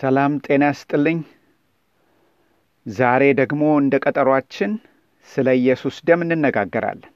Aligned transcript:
ሰላም 0.00 0.32
ጤና 0.44 0.62
ያስጥልኝ። 0.68 1.18
ዛሬ 2.86 3.22
ደግሞ 3.40 3.62
እንደ 3.80 3.94
ቀጠሯችን 4.04 4.72
ስለ 5.30 5.48
ኢየሱስ 5.58 5.96
ደም 6.08 6.20
እንነጋገራለን። 6.26 7.12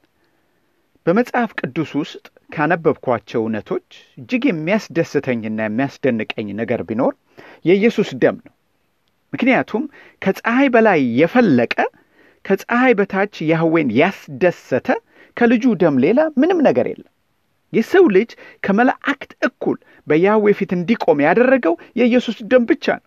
በመጽሐፍ 1.07 1.51
ቅዱስ 1.61 1.91
ውስጥ 2.01 2.25
ካነበብኳቸው 2.55 3.41
እውነቶች 3.43 3.87
እጅግ 4.19 4.43
የሚያስደስተኝና 4.49 5.61
የሚያስደንቀኝ 5.65 6.51
ነገር 6.61 6.83
ቢኖር 6.89 7.15
የኢየሱስ 7.65 8.10
ደም 8.22 8.37
ነው። 8.44 8.54
ምክንያቱም 9.32 9.85
ከፀሐይ 10.22 10.69
በላይ 10.74 11.01
የፈለቀ 11.21 11.74
ከፀሐይ 12.44 12.92
በታች 12.98 13.35
ያህዌን 13.51 13.90
ያስደሰተ 14.01 14.88
ከልጁ 15.37 15.74
ደም 15.82 15.96
ሌላ 16.05 16.20
ምንም 16.41 16.59
ነገር 16.69 16.88
የለም። 16.91 17.10
የሰው 17.73 18.05
ልጅ 18.16 18.30
ከመላእክት 18.64 19.32
እኩል 19.48 19.78
በያህዌ 20.07 20.52
ፊት 20.59 20.73
እንዲቆም 20.77 21.19
ያደረገው 21.27 21.75
የኢየሱስ 22.01 22.39
ደም 22.51 22.65
ብቻ 22.71 22.87
ነው። 22.98 23.07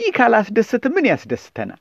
ይህ 0.00 0.10
ካላስደስት 0.16 0.84
ምን 0.94 1.04
ያስደስተናል? 1.10 1.80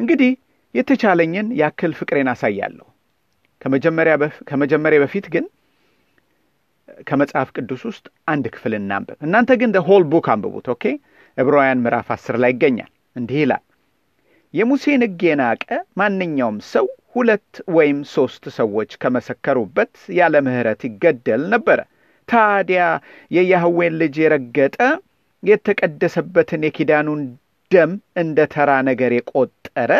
እንግዲህ 0.00 0.30
የተቻለኝን 0.74 1.46
ያክል 1.60 1.92
ፍቅሬን 1.98 2.28
አሳያለሁ። 2.32 2.86
ከመጀመሪያ 4.50 4.98
በፊት 5.02 5.26
ግን 5.34 5.44
ከመጽሐፍ 7.08 7.48
ቅዱስ 7.56 7.82
ውስጥ 7.88 8.04
አንድ 8.28 8.44
ክፍል 8.54 8.72
እናንብብ። 8.78 9.18
እናንተ 9.26 9.50
ግን 9.60 9.72
whole 9.88 10.04
book 10.12 10.26
አንብቡት። 10.34 10.68
okay። 10.74 10.84
ዕብራውያን 11.38 11.82
ምዕራፍ 11.84 12.08
አስር 12.14 12.36
ላይ 12.42 12.52
ይገኛል። 12.54 12.90
እንዲህ 13.16 13.38
ይላል 13.42 13.64
የሙሴን 14.54 15.02
ሕግ 15.04 15.22
የናቀ 15.26 15.64
ማንኛውም 16.00 16.58
ሰው 16.70 16.86
ሁለት 17.14 17.54
ወይም 17.76 17.98
ሦስት 18.12 18.44
ሰዎች 18.56 18.90
ከመሰከሩበት 19.02 19.94
ያለ 20.18 20.34
ምሕረት 20.46 20.82
ይገደል 20.88 21.42
ነበረ። 21.54 21.78
ታዲያ 22.28 22.82
የያህዌን 23.30 23.94
ልጅ 24.00 24.16
የረገጠ 24.22 24.76
የተቀደሰበትን 25.42 26.64
የኪዳኑን 26.66 27.20
ደም 27.70 27.90
እንደ 28.20 28.38
ተራ 28.52 28.70
ነገር 28.88 29.10
የቆጠረ 29.14 29.92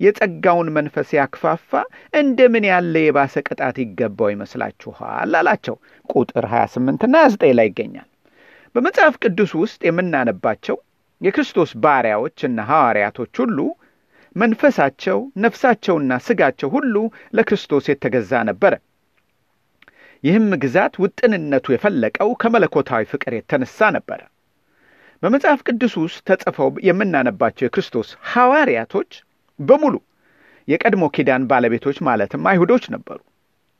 የጸጋውን 0.00 0.68
መንፈስ 0.76 1.08
ያክፋፋ 1.16 1.70
እንደምን 2.14 2.64
ያለ 2.70 2.94
የባሰ 3.04 3.34
ቅጣት 3.48 3.76
ይገባው 3.82 4.28
ይመስላችኋል? 4.32 5.32
አላቸው። 5.40 5.76
ቁጥር 6.14 6.46
28ና 6.52 6.86
29 7.24 7.56
ላይ 7.58 7.68
ይገኛል። 7.70 8.08
በመጽሐፍ 8.74 9.14
ቅዱስ 9.24 9.52
ውስጥ 9.60 9.80
የምናነባቸው 9.88 10.78
የክርስቶስ 11.20 11.70
ባሪያዎችና 11.82 12.58
ሐዋርያቶች 12.70 13.34
ሁሉ 13.42 13.58
መንፈሳቸው፣ 14.36 15.18
ነፍሳቸውና 15.42 16.18
ሥጋቸው 16.24 16.70
ሁሉ 16.74 16.94
ለክርስቶስ 17.36 17.84
የተገዛ 17.90 18.42
ነበረ። 18.48 18.74
ይህም 20.24 20.48
ግዛት 20.62 20.94
ውጥንነቱ 21.02 21.66
የፈለቀው 21.72 22.30
ከመለኮታዊ 22.42 23.02
ፍቅር 23.10 23.32
የተነሳ 23.36 23.88
ነበረ። 23.96 24.20
በመጽሐፍ 25.22 25.60
ቅዱስ 25.68 25.94
ውስጥ 26.02 26.18
ተጽፈው 26.28 26.70
የምናነባቸው 26.88 27.66
የክርስቶስ 27.66 28.08
ሐዋርያቶች 28.32 29.10
በሙሉ 29.60 29.94
የቀድሞ 30.68 31.04
ኪዳን 31.16 31.42
ባለቤቶች 31.50 31.98
ማለትም 32.08 32.46
አይሁዶች 32.50 32.84
ነበሩ። 32.94 33.18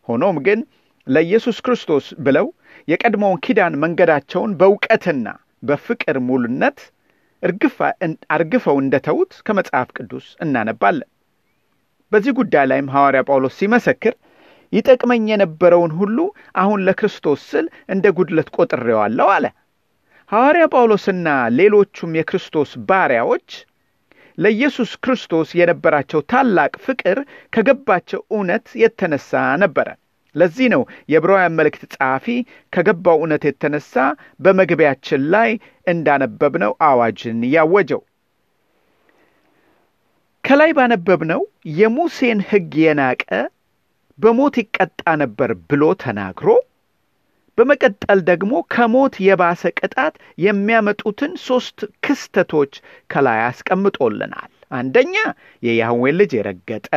ሆኖም 0.09 0.37
ግን 0.47 0.61
ለኢየሱስ 1.07 1.57
ክርስቶስ 1.67 2.07
ብለው 2.27 2.47
የቀድሞውን 2.89 3.41
ኪዳን 3.47 3.75
መንገዳቸውን 3.83 4.53
በእውቀትና 4.61 5.27
በፍቅር 5.63 6.17
ሙሉነት 6.29 6.79
አርግፈው 8.37 8.77
እንደተዉት 8.83 9.33
ከመጽሐፍ 9.47 9.89
ቅዱስ 9.99 10.27
እናነባለን። 10.41 11.09
በዚህ 12.13 12.33
ጉዳይ 12.39 12.65
ላይም 12.71 12.89
ሐዋርያ 12.95 13.21
ጳውሎስ 13.29 13.55
ሲመሰክር 13.61 14.15
ይጠቅመኝ 14.73 15.25
የነበረውን 15.31 15.93
ሁሉ 15.99 16.19
አሁን 16.61 16.85
ለክርስቶስ 16.87 17.43
ስል 17.51 17.67
እንደ 17.95 18.07
ጉድለት 18.17 18.49
ቆጥሬዋለሁ 18.57 19.29
አለ። 19.35 19.47
ሐዋርያ 20.33 20.65
ጳውሎስና 20.73 21.27
ሌሎቹም 21.59 22.17
የክርስቶስ 22.19 22.71
ባሪያዎች 22.89 23.49
ለኢየሱስ 24.39 24.91
ክርስቶስ 25.05 25.49
የነበራቸው 25.59 26.21
ታላቅ 26.31 26.73
ፍቅር 26.87 27.19
ከገባቸው 27.53 28.21
እውነት 28.31 28.67
የተነሳ 28.83 29.33
ነበረ። 29.63 29.89
ለዚህ 30.35 30.67
ነው 30.73 30.83
የዕብራውያን 31.09 31.57
መልእክት 31.59 31.83
ጸሐፊ 31.93 32.27
ከገባው 32.73 33.17
እውነት 33.21 33.45
የተነሳ 33.49 33.95
በመግቢያችን 34.41 35.23
ላይ 35.35 35.51
እንዳነበብነው 35.87 36.73
አዋጅን 36.89 37.39
ያወጀው። 37.55 38.03
ከላይ 40.45 40.71
ባነበብነው 40.77 41.41
የሙሴን 41.77 42.41
ሕግ 42.51 42.75
የናቀ 42.83 43.25
በሞት 44.19 44.55
ይቀጣ 44.61 45.03
ነበር 45.23 45.51
ብሎ 45.71 45.83
ተናግሮ 46.03 46.49
በመቀጠል 47.59 48.19
ደግሞ 48.31 48.53
ከሞት 48.73 49.15
የባሰ 49.27 49.63
ቅጣት 49.79 50.15
የሚያመጡትን 50.39 51.33
ሦስት 51.45 51.79
ክስተቶች 52.05 52.73
ከላይ 53.11 53.41
አስቀምጦልናል። 53.47 54.51
አንደኛ 54.73 55.15
የያህዌን 55.63 56.17
ልጅ 56.21 56.33
የረገጠ፣ 56.37 56.89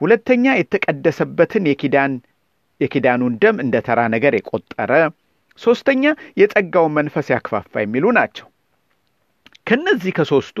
ሁለተኛ 0.00 0.44
የተቀደሰበትን 0.56 1.64
የኪዳን 1.70 2.12
የኪዳኑን 2.80 3.34
ደም 3.42 3.56
እንደ 3.64 3.76
ተራ 3.86 4.00
ነገር 4.14 4.34
የቆጠረ፣ 4.36 4.92
ሦስተኛ 5.60 6.04
የጸጋውን 6.40 6.94
መንፈስ 6.98 7.26
ያክፋፋ 7.34 7.72
የሚሉ 7.82 8.06
ናቸው። 8.18 8.46
ከነዚህ 9.66 10.12
ከሦስቱ 10.18 10.58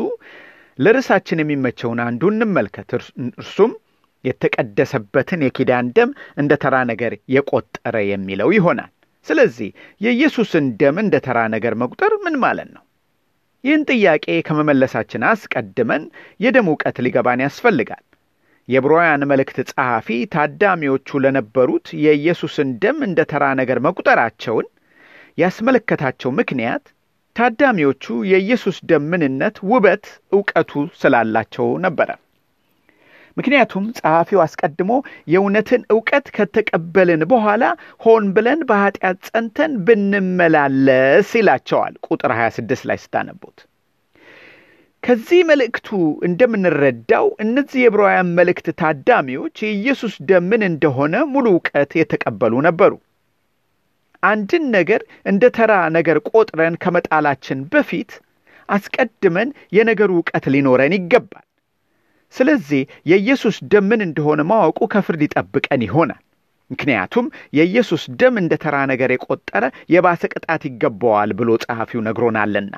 ለርዕሳችን 0.78 1.42
የሚመቸውን 1.42 2.00
አንዱ 2.04 2.22
እንመልከት። 2.32 2.90
እርሱም 3.38 3.72
የተቀደሰበትን 4.24 5.44
የኪዳን 5.46 5.86
ደም 5.96 6.10
እንደ 6.36 6.52
ተራ 6.62 6.76
ነገር 6.90 7.12
የቆጠረ 7.34 7.96
የሚለው 8.08 8.50
ይሆናል። 8.56 8.90
ስለዚህ 9.26 9.70
የኢየሱስን 10.00 10.66
ደም 10.80 10.96
እንደ 11.02 11.16
ተራ 11.26 11.38
ነገር 11.54 11.74
መቁጠር 11.82 12.12
ምን 12.24 12.36
ማለት 12.44 12.68
ነው? 12.76 12.82
ይህን 13.64 13.82
ጥያቄ 13.90 14.26
ከመመለሳችን 14.46 15.26
አስቀድመን 15.30 16.04
የደም 16.40 16.68
እውቀት 16.70 16.98
ሊገባን 17.04 17.42
ያስፈልጋል። 17.44 18.04
የዕብራውያን 18.68 19.28
መልእክት 19.30 19.58
ጸሐፊ 19.70 20.08
ታዳሚዎቹ 20.34 21.18
ለነበሩት 21.24 21.86
የኢየሱስን 22.04 22.70
ደም 22.82 22.98
እንደ 23.06 23.20
ተራ 23.32 23.44
ነገር 23.60 23.78
መቁጠራቸውን 23.86 24.66
ያስመለከታቸው 25.38 26.30
ምክንያት 26.38 26.84
ታዳሚዎቹ 27.36 28.04
የኢየሱስ 28.30 28.78
ደም 28.90 29.04
ምንነት፣ 29.12 29.56
ውበት፣ 29.70 30.04
እውቀቱ 30.32 30.72
ስላላቸው 31.00 31.68
ነበረ። 31.84 32.10
ምክንያቱም 33.36 33.84
ጸሐፊው 33.98 34.40
አስቀድሞ 34.44 34.92
የእውነትን 35.32 35.82
እውቀት 35.92 36.26
ከተቀበልን 36.36 37.24
በኋላ 37.30 37.64
ሆን 38.00 38.24
ብለን 38.36 38.62
በኀጢአት 38.68 39.18
ጸንተን 39.28 39.74
ብንመላለስ 39.86 41.30
ይላቸዋል። 41.38 41.96
ቁጥር 42.08 42.32
26 42.38 42.88
ላይ 42.90 43.00
ስታነቡት 43.02 43.58
ከዚህ 45.02 45.40
መልእክቱ 45.50 45.88
እንደምንረዳው 46.26 47.26
እነዚህ 47.44 47.78
የዕብራውያን 47.82 48.32
መልእክት 48.38 48.66
ታዳሚዎች 48.80 49.56
የኢየሱስ 49.64 50.14
ደም 50.28 50.48
ምን 50.50 50.62
እንደሆነ 50.68 51.14
ሙሉ 51.30 51.46
እውቀት 51.52 51.92
የተቀበሉ 51.98 52.54
ነበሩ። 52.66 52.92
አንድን 54.22 54.64
ነገር 54.74 55.02
እንደ 55.26 55.44
ተራ 55.56 55.72
ነገር 55.94 56.18
ቆጥረን 56.30 56.74
ከመጣላችን 56.82 57.60
በፊት 57.72 58.10
አስቀድመን 58.68 59.48
የነገሩ 59.76 60.10
እውቀት 60.16 60.44
ሊኖረን 60.54 60.96
ይገባል። 60.98 61.46
ስለዚህ 62.34 62.82
የኢየሱስ 63.10 63.56
ደም 63.72 63.86
ምን 63.90 64.00
እንደሆነ 64.06 64.40
ማወቁ 64.50 64.80
ከፍርድ 64.92 65.22
ይጠብቀን 65.26 65.82
ይሆናል። 65.86 66.22
ምክንያቱም 66.70 67.26
የኢየሱስ 67.58 68.02
ደም 68.20 68.34
እንደ 68.40 68.54
ተራ 68.64 68.76
ነገር 68.90 69.10
የቆጠረ 69.12 69.64
የባሰ 69.94 70.22
ቅጣት 70.34 70.62
ይገባዋል 70.68 71.30
ብሎ 71.38 71.50
ጸሐፊው 71.64 72.02
ነግሮናልና። 72.08 72.74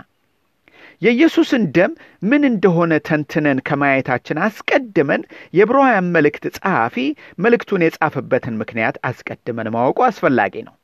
የኢየሱስን 1.02 1.62
ደም 1.76 1.92
ምን 2.22 2.42
እንደሆነ 2.48 2.92
ተንትነን 3.08 3.58
ከማየታችን 3.68 4.40
አስቀድመን 4.46 5.22
የዕብራውያን 5.54 6.10
መልእክት 6.16 6.44
ጸሐፊ 6.56 6.96
መልእክቱን 7.44 7.84
የጻፈበትን 7.86 8.58
ምክንያት 8.60 8.96
አስቀድመን 9.08 9.72
ማወቁ 9.74 9.98
አስፈላጊ 10.08 10.54
ነው። 10.68 10.74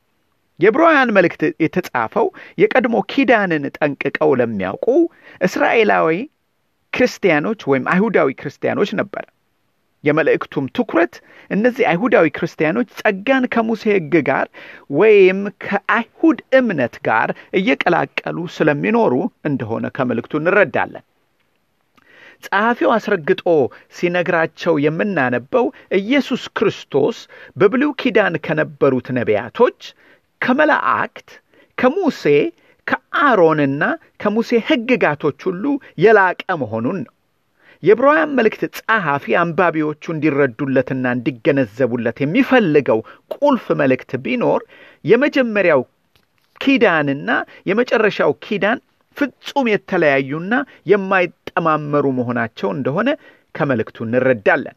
የዕብራውያን 0.61 1.15
መልእክት 1.17 1.43
የተጻፈው 1.65 2.27
የቀድሞ 2.63 2.97
ኪዳንን 3.13 3.65
ጠንቅቀው 3.77 4.31
ለሚያውቁ 4.41 4.87
እስራኤላዊ 5.41 6.09
ክርስቲያኖች 6.99 7.61
ወይም 7.71 7.85
አይሁዳዊ 7.93 8.31
ክርስቲያኖች 8.41 8.91
ነበር። 9.01 9.25
የመልእክቱም 10.05 10.67
ትኩረት 10.77 11.15
እነዚህ 11.51 11.85
አይሁዳዊ 11.91 12.27
ክርስቲያኖች 12.37 12.89
ጸጋን 13.01 13.45
ከሙሴ 13.55 13.83
ሕግ 13.95 14.15
ጋር 14.29 14.47
ወይም 14.99 15.41
ከአይሁድ 15.65 16.39
እምነት 16.59 16.97
ጋር 17.07 17.29
እየቀላቀሉ 17.59 18.47
ስለሚኖሩ 18.57 19.15
እንደሆነ 19.45 19.87
ከመልእክቱ 19.97 20.35
እንረዳለን። 20.41 21.05
ጸሐፊው 22.45 22.91
አስረግጦ 22.97 23.43
ሲነግራቸው 23.97 24.75
የምናነበው 24.85 25.65
ኢየሱስ 25.99 26.43
ክርስቶስ 26.59 27.17
በብሉይ 27.57 27.93
ኪዳን 28.03 28.35
ከነበሩት 28.47 29.09
ነቢያቶች፣ 29.19 29.81
ከመላእክት፣ 30.41 31.29
ከሙሴ 31.79 32.23
ከአሮንና 32.89 33.83
ከሙሴ 34.23 34.61
ሕግጋቶች 34.69 35.39
ሁሉ 35.49 35.65
የላቀ 36.05 36.43
መሆኑን 36.63 36.99
ነው። 37.05 37.13
የዕብራውያን 37.83 38.35
መልእክት 38.37 38.63
ጸሐፊ 38.79 39.35
አንባቢዎቹ 39.43 40.05
እንዲረዱለትና 40.15 41.05
እንዲገነዘቡለት 41.17 42.19
የሚፈልገው 42.23 43.01
ቁልፍ 43.37 43.67
መልእክት 43.81 44.13
ቢኖር 44.25 44.63
የመጀመሪያው 45.05 45.83
ኪዳንና 46.61 47.31
የመጨረሻው 47.71 48.33
ኪዳን 48.45 48.79
ፍጹም 49.17 49.67
የተለያዩና 49.73 50.55
የማይጠማመሩ 50.93 52.07
መሆናቸው 52.19 52.69
እንደሆነ 52.75 53.09
ከመልእክቱ 53.55 53.99
እንረዳለን። 54.07 54.77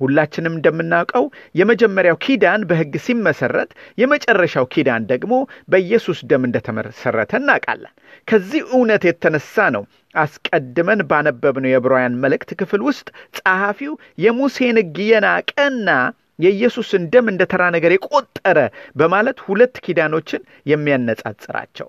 ሁላችንም 0.00 0.54
እንደምናውቀው 0.56 1.24
የመጀመሪያው 1.60 2.18
ኪዳን 2.24 2.62
በሕግ 2.70 2.94
ሲመሰረት 3.04 3.70
የመጨረሻው 3.98 4.66
ኪዳን 4.74 5.08
ደግሞ 5.10 5.34
በኢየሱስ 5.68 6.20
ደም 6.30 6.44
እንደተመሰረተ 6.48 7.32
እናውቃለን። 7.40 7.92
ከዚህ 8.28 8.62
እውነት 8.70 9.04
የተነሳ 9.08 9.68
ነው 9.76 9.84
አስቀድመን 10.14 11.00
ባነበብነው 11.10 11.70
የዕብራውያን 11.70 12.18
መልእክት 12.22 12.50
ክፍል 12.60 12.82
ውስጥ 12.88 13.06
ጸሐፊው 13.38 13.92
የሙሴን 14.24 14.78
ሕግ 14.82 14.98
የናቀና 15.10 15.90
የኢየሱስን 16.38 17.02
ደም 17.12 17.26
እንደ 17.30 17.42
ተራ 17.50 17.62
ነገር 17.74 17.92
የቆጠረ 17.94 18.58
በማለት 18.96 19.38
ሁለት 19.46 19.74
ኪዳኖችን 19.84 20.42
የሚያነጻጽራቸው። 20.70 21.88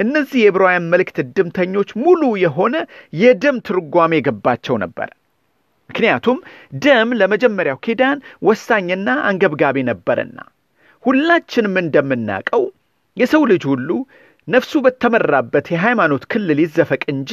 እነዚህ 0.00 0.38
የዕብራውያን 0.40 0.88
መልእክት 0.92 1.18
እድምተኞች 1.22 1.90
ሙሉ 2.00 2.22
የሆነ 2.42 2.76
የደም 3.20 3.58
ትርጓሜ 3.68 4.12
የገባቸው 4.18 4.76
ነበር። 4.82 5.10
ምክንያቱም 5.90 6.38
ደም 6.82 7.10
ለመጀመሪያው 7.20 7.78
ኪዳን 7.84 8.18
ወሳኝና 8.46 9.08
አንገብጋቢ 9.28 9.84
ነበርና። 9.88 10.38
ሁላችንም 11.04 11.74
እንደምናውቀው 11.82 12.62
የሰው 13.16 13.42
ልጅ 13.50 13.62
ሁሉ 13.70 13.90
ነፍሱ 14.48 14.72
በተመራበት 14.84 15.66
የሃይማኖት 15.72 16.24
ክልል 16.32 16.58
ይዘፈቅ 16.62 17.02
እንጂ 17.12 17.30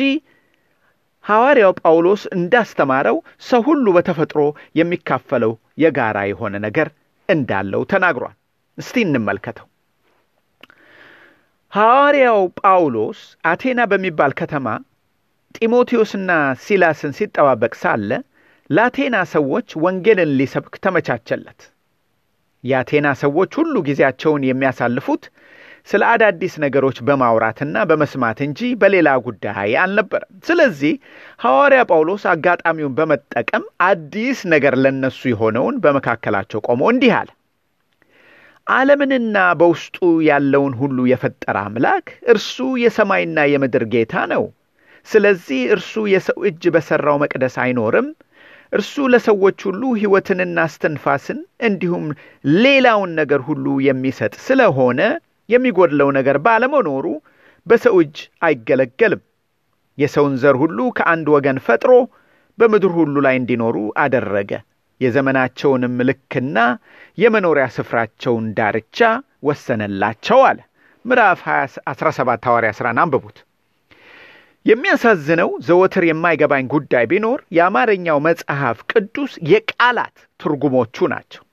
ሐዋርያው 1.25 1.73
ጳውሎስ 1.81 2.23
እንዳስተማረው 2.35 3.17
ሰው 3.47 3.61
ሁሉ 3.67 3.85
በተፈጥሮ 3.97 4.39
የሚካፈለው 4.79 5.51
የጋራ 5.83 6.17
የሆነ 6.29 6.55
ነገር 6.65 6.87
እንዳለው 7.29 7.81
ተናግሯል። 7.91 8.35
እስቲ 8.77 8.95
እንመልከተው። 9.05 9.67
ሐዋርያው 11.73 12.39
ጳውሎስ 12.59 13.19
አቴና 13.51 13.81
በሚባል 13.91 14.33
ከተማ 14.39 14.67
ጢሞቴዎስና 15.55 16.31
ሲላስን 16.63 17.13
ሲጠባበቅ 17.17 17.73
ሳለ 17.81 18.11
ለአቴና 18.69 19.15
ሰዎች 19.33 19.69
ወንጌልን 19.83 20.31
ሊሰብክ 20.39 20.75
ተመቻቸለት። 20.83 21.61
የአቴና 22.63 23.07
ሰዎች 23.21 23.51
ሁሉ 23.59 23.75
ጊዜያቸውን 23.87 24.43
የሚያሳልፉት 24.47 25.23
ስለ 25.89 26.01
አዳዲስ 26.11 26.53
ነገሮች 26.63 26.97
በማውራትና 27.07 27.77
በመስማት 27.89 28.37
እንጂ 28.45 28.59
በሌላ 28.81 29.09
ጉዳይ 29.25 29.71
አልነበረም። 29.81 30.31
ስለዚህ 30.47 30.93
ሐዋርያ 31.39 31.81
ጳውሎስ 31.89 32.23
አጋጣሚውን 32.33 32.95
በመጠቀም 32.99 33.65
አዲስ 33.87 34.41
ነገር 34.53 34.75
ለነሱ 34.83 35.21
የሆነውን 35.31 35.77
በመካከላቸው 35.85 36.61
ቆሞ 36.67 36.81
እንዲህ 36.93 37.13
አለ። 37.19 37.29
ዓለምንና 38.67 39.37
በውስጡ 39.59 39.97
ያለውን 40.27 40.73
ሁሉ 40.81 40.97
የፈጠረ 41.09 41.57
አምላክ 41.67 42.05
እርሱ 42.33 42.55
የሰማይና 42.83 43.39
የምድር 43.53 43.85
ጌታ 43.93 44.23
ነው። 44.33 44.43
ስለዚህ 45.07 45.61
እርሱ 45.75 45.93
የሰው 46.11 46.37
እጅ 46.49 46.63
በሠራው 46.75 47.17
መቅደስ 47.23 47.55
አይኖርም። 47.63 48.07
እርሱ 48.73 48.95
ለሰዎች 49.13 49.59
ሁሉ 49.67 49.81
ሕይወትንና 49.97 50.59
እስትንፋስን 50.69 51.39
እንዲሁም 51.67 52.05
ሌላውን 52.63 53.11
ነገር 53.19 53.41
ሁሉ 53.47 53.65
የሚሰጥ 53.87 54.33
ስለሆነ 54.45 55.01
የሚጎድለው 55.49 56.09
ነገር 56.17 56.37
ባለመኖሩ 56.45 57.05
በሰው 57.67 57.95
እጅ 58.03 58.17
አይገለገልም። 58.45 59.21
የሰውን 59.97 60.35
ዘር 60.41 60.55
ሁሉ 60.61 60.79
ከአንድ 60.97 61.27
ወገን 61.33 61.57
ፈጥሮ 61.65 61.91
በምድር 62.59 62.91
ሁሉ 62.97 63.15
ላይ 63.25 63.35
እንዲኖሩ 63.39 63.75
አደረገ። 64.03 64.51
የዘመናቸውንም 65.01 65.95
ልክና 66.07 66.57
የመኖሪያ 67.17 67.65
ስፍራቸውን 67.75 68.45
ዳርቻ 68.57 68.99
ወሰነላቸው 69.43 70.39
አለ። 70.49 70.59
ምዕራፍ 71.05 71.41
17 71.93 72.45
ሐዋርያ 72.49 72.71
ሥራን 72.77 73.01
አንብቡት። 73.03 73.37
የሚያሳዝነው 74.65 75.49
ዘወትር 75.67 76.03
የማይገባኝ 76.07 76.65
ጉዳይ 76.73 77.05
ቢኖር 77.11 77.39
የአማርኛው 77.57 78.19
መጽሐፍ 78.27 78.77
ቅዱስ 78.91 79.33
የቃላት 79.49 80.15
ትርጉሞቹ 80.39 81.07
ናቸው። 81.13 81.43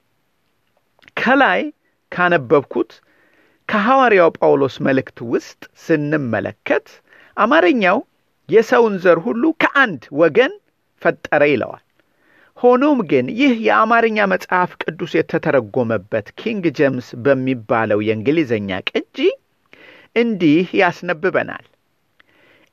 ከላይ 1.16 1.60
ካነበብኩት 2.12 2.92
ከሐዋርያው 3.68 4.30
ጳውሎስ 4.38 4.76
መልእክት 4.86 5.18
ውስጥ 5.32 5.60
ስንመለከት 5.84 6.86
አማርኛው 7.36 7.98
የሰውን 8.48 8.94
ዘር 9.02 9.18
ሁሉ 9.26 9.42
ከአንድ 9.62 10.02
ወገን 10.20 10.52
ፈጠረ 11.02 11.42
ይለዋል። 11.50 11.84
ሆኖም 12.58 12.98
ግን 13.10 13.26
ይህ 13.40 13.52
የአማርኛ 13.66 14.18
መጽሐፍ 14.32 14.70
ቅዱስ 14.82 15.12
የተተረጎመበት 15.18 16.26
ኪንግ 16.40 16.64
ጄምስ 16.78 17.08
በሚባለው 17.24 18.00
የእንግሊዝኛ 18.06 18.80
ቅጂ 18.90 19.18
እንዲህ 20.16 20.66
ያስነብበናል 20.80 21.64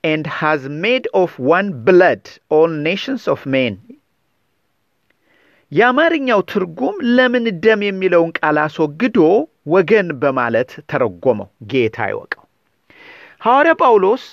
and 0.08 0.26
has 0.36 0.62
made 0.80 1.06
of 1.14 1.30
one 1.52 1.70
blood 1.84 2.22
all 2.50 2.72
nations 2.90 3.24
of 3.28 3.40
men 3.50 3.74
የአማርኛው 5.72 6.42
ትርጉም 6.52 6.98
ለምን 7.16 7.46
ደም 7.64 7.82
የሚለውን 7.86 8.30
ቃል 8.38 8.58
አስወግዶ 8.62 9.18
ወገን 9.74 10.10
በማለት 10.22 10.70
ተረጎመው? 10.92 11.48
ጌታ 11.72 11.98
ይወቀው። 12.12 12.44
ሐዋርያ 13.42 13.74
ጳውሎስ 13.82 14.24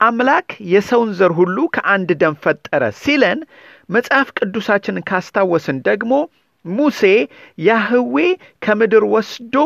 አምላክ 0.00 0.48
የሰውን 0.72 1.10
ዘር 1.18 1.32
ሁሉ 1.38 1.56
ከአንድ 1.76 2.10
ደም 2.20 2.34
ፈጠረ 2.44 2.82
ሲለን 3.00 3.38
መጽሐፍ 3.88 4.28
ቅዱሳችንን 4.38 5.06
ካስታወስን 5.10 5.78
ደግሞ 5.88 6.12
ሙሴ 6.64 7.02
ያህዌ 7.58 8.16
ከምድር 8.64 9.04
ወስዶ 9.14 9.56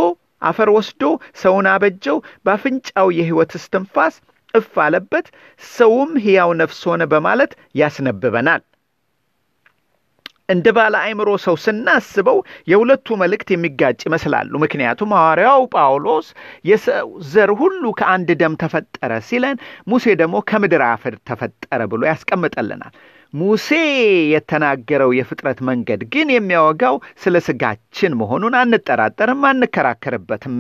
አፈር 0.43 0.71
ወስዶ 0.77 1.03
ሰውን 1.43 1.67
አበጀው፣ 1.73 2.17
በአፍንጫው 2.45 3.09
የሕይወት 3.19 3.53
እስትንፋስ 3.59 4.15
እፍ 4.55 4.75
አለበት፣ 4.85 5.27
ሰውም 5.63 6.13
ሕያው 6.25 6.53
ነፍስ 6.61 6.81
ሆነ 6.89 7.03
በማለት 7.13 7.53
ያስነብበናል። 7.81 8.63
እንደ 10.49 10.67
ባለ 10.77 10.95
አእምሮ 11.01 11.31
ሰው 11.45 11.55
ስናስበው 11.63 12.39
የሁለቱ 12.71 13.17
መልእክት 13.21 13.49
የሚጋጭ 13.53 13.99
ይመስላሉ። 14.07 14.53
ምክንያቱም 14.65 15.15
ሐዋርያው 15.19 15.63
ጳውሎስ 15.75 16.27
የሰው 16.65 17.09
ዘር 17.31 17.51
ሁሉ 17.61 17.93
ከአንድ 17.99 18.31
ደም 18.41 18.55
ተፈጠረ 18.63 19.13
ሲለን፣ 19.29 19.57
ሙሴ 19.89 20.15
ደግሞ 20.21 20.37
ከምድር 20.51 20.85
አፈር 20.89 21.17
ተፈጠረ 21.31 21.81
ብሎ 21.93 22.03
ያስቀምጠልናል። 22.11 22.95
ሙሴ 23.35 23.69
የተናገረው 24.35 25.11
የፍጥረት 25.19 25.61
መንገድ 25.69 26.01
ግን 26.13 26.29
የሚያወጋው 26.35 26.97
ስለ 27.23 27.37
ስጋችን 27.47 28.19
መሆኑን 28.21 28.57
አንጠራጠርም፣ 28.61 29.43
አንከራከርበትም። 29.51 30.59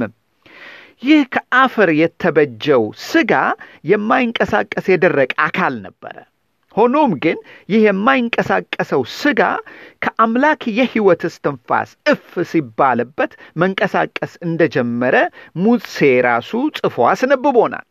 ይህ 1.03 1.23
ከአፈር 1.35 1.91
የተበጀው 1.99 2.83
ስጋ 3.07 3.33
የማይንቀሳቀስ 3.91 4.87
የደረቀ 4.91 5.33
አካል 5.47 5.75
ነበረ። 5.87 6.17
ሆኖም 6.75 7.13
ግን 7.25 7.39
ይህ 7.69 7.81
የማይንቀሳቀሰው 7.87 9.03
ስጋ 9.17 9.41
ከአምላክ 10.05 10.63
የሕይወት 10.79 11.23
እስትንፋስ 11.29 11.91
እፍ 12.13 12.29
ሲባልበት 12.51 13.33
መንቀሳቀስ 13.63 14.35
እንደጀመረ 14.47 15.17
ሙሴ 15.63 15.99
ራሱ 16.29 16.51
ጽፎ 16.79 17.07
አስነብቦናል። 17.11 17.87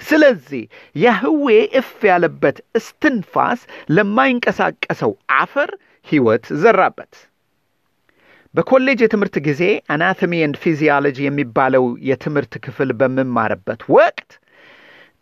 ስለዚህ 0.00 0.64
ያህዌ 0.96 1.46
እፍ 1.80 1.92
ያለበት 2.10 2.56
እስትንፋስ 2.78 3.60
ለማይንቀሳቀሰው 3.96 5.12
አፈር 5.38 5.70
ሕይወት 6.06 6.46
ዘራበት። 6.62 7.12
በኮሌጅ 8.54 8.98
የትምህርት 9.02 9.36
ጊዜ 9.46 9.62
anatomy 9.92 10.32
and 10.44 10.56
physiology 10.62 11.18
የሚባለው 11.24 11.84
የትምህርት 12.08 12.52
ክፍል 12.64 12.90
በምማርበት 13.00 13.80
ወቅት 13.96 14.30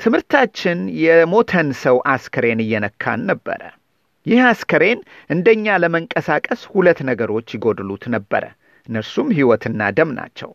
ትምህርታችን 0.00 0.78
የሞተን 1.02 1.68
ሰው 1.82 1.96
አስከሬን 2.12 2.60
እየነካን 2.64 3.20
ነበረ። 3.30 3.60
ይህ 4.26 4.40
አስከሬን 4.50 4.98
እንደኛ 5.30 5.76
ለመንቀሳቀስ 5.82 6.60
ሁለት 6.72 7.00
ነገሮች 7.08 7.48
ይጎድሉት 7.56 8.04
ነበረ። 8.14 8.44
እነርሱም 8.88 9.28
ሕይወትና 9.36 9.90
ደም 9.96 10.10
ናቸው። 10.18 10.50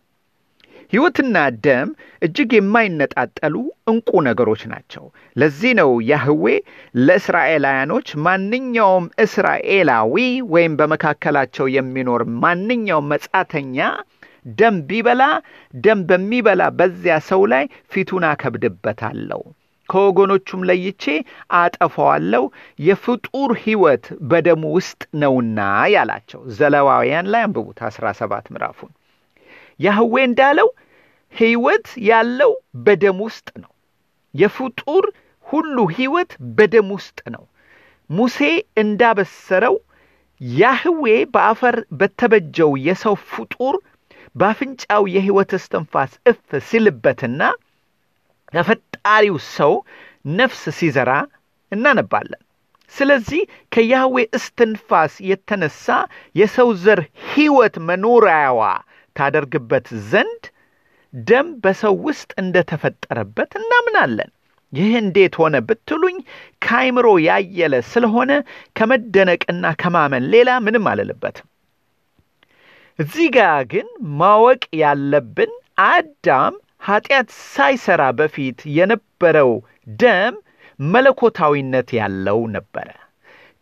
ሕይወትና 0.94 1.38
ደም 1.64 1.90
እጅግ 2.22 2.52
የማይነጣጠሉ 2.56 3.56
እንቁ 3.92 4.12
ነገሮች 4.28 4.62
ናቸው። 4.72 5.04
ለዚህ 5.36 5.72
ነው 5.80 5.92
ያህዌ 6.10 6.46
ለእስራኤላውያኖች 7.08 8.08
ማንኛውም 8.26 9.06
እስራኤላዊ 9.26 10.16
ወይም 10.54 10.76
በመካከላቸው 10.80 11.68
የሚኖር 11.76 12.24
ማንኛውም 12.44 13.10
መጻተኛ 13.14 13.78
ደም 14.58 14.76
ቢበላ 14.90 15.24
ደም 15.74 16.02
በሚበላ 16.10 16.64
በዚያ 16.78 17.16
ሰው 17.30 17.42
ላይ 17.54 17.64
ፊቱን 17.92 18.26
አከብድበታለሁ፣ 18.30 19.42
ከወገኖቹም 19.90 20.66
ለይቼ 20.70 21.04
አጠፋዋለሁ፣ 21.60 22.46
የፍጡር 22.80 23.52
ሕይወት 23.62 24.06
በደሙ 24.30 24.64
ውስጥ 24.78 25.02
ነውና 25.22 25.60
ያላቸው። 25.94 26.42
ዘሌዋውያን 26.58 27.30
ላይ 27.34 27.44
አንብቡት 27.48 27.82
አስራ 27.90 28.06
ሰባት 28.20 28.48
ምዕራፉን 28.54 28.92
ያህዌ 29.80 30.16
እንዳለው 30.24 30.70
ሕይወት 31.34 31.88
ያለው 32.10 32.52
በደም 32.86 33.18
ውስጥ 33.26 33.48
ነው። 33.64 33.72
የፍጡር 34.34 35.06
ሁሉ 35.46 35.78
ሕይወት 35.96 36.32
በደም 36.58 36.90
ውስጥ 36.96 37.20
ነው። 37.36 37.44
ሙሴ 38.10 38.40
እንዳበሰረው 38.82 39.76
ያህዌ 40.42 41.04
በአፈር 41.34 41.76
በተበጀው 42.00 42.72
የሰው 42.88 43.16
ፍጡር 43.32 43.76
በአፍንጫው 44.36 45.04
የሕይወት 45.14 45.52
እስትንፋስ 45.58 46.12
እፍ 46.32 46.40
ሲልበትና 46.68 47.42
ተፈጣሪው 48.54 49.38
ሰው 49.56 49.74
ነፍስ 50.38 50.62
ሲዘራ 50.78 51.12
እናነባለን። 51.72 52.42
ስለዚህ 52.94 53.42
ከያህዌ 53.72 54.18
እስትንፋስ 54.38 55.14
የተነሳ 55.30 55.88
የሰው 56.36 56.70
ዘር 56.84 57.00
ሕይወት 57.32 57.76
መኖሪያዋ 57.88 58.62
ታደርግበት 59.18 59.88
ዘንድ 60.10 60.44
ደም 61.14 61.48
በሰው 61.64 61.96
ውስጥ 62.06 62.30
እንደተፈጠረበት 62.42 63.52
እናምናለን። 63.60 64.32
ይህ 64.74 64.94
እንዴት 65.02 65.36
ሆነ 65.42 65.56
ብትሉኝ 65.68 66.18
ከአይምሮ 66.62 67.08
ያየለ 67.26 67.76
ስለሆነ 67.92 68.32
ከመደነቅና 68.76 69.66
ከማመን 69.82 70.26
ሌላ 70.34 70.50
ምንም 70.66 70.88
አልልበትም። 70.92 71.48
እዚህ 73.00 73.28
ጋር 73.36 73.60
ግን 73.72 73.88
ማወቅ 74.20 74.62
ያለብን 74.82 75.52
አዳም 75.88 76.56
ኃጢአት 76.84 77.30
ሳይሰራ 77.48 78.04
በፊት 78.20 78.60
የነበረው 78.78 79.52
ደም 80.02 80.36
መለኮታዊነት 80.80 81.90
ያለው 82.00 82.40
ነበረ። 82.56 82.90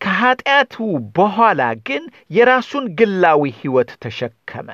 ከኃጢአቱ 0.01 0.73
በኋላ 1.17 1.61
ግን 1.87 2.03
የራሱን 2.31 2.85
ግላዊ 2.99 3.43
ሕይወት 3.59 3.91
ተሸከመ። 4.03 4.69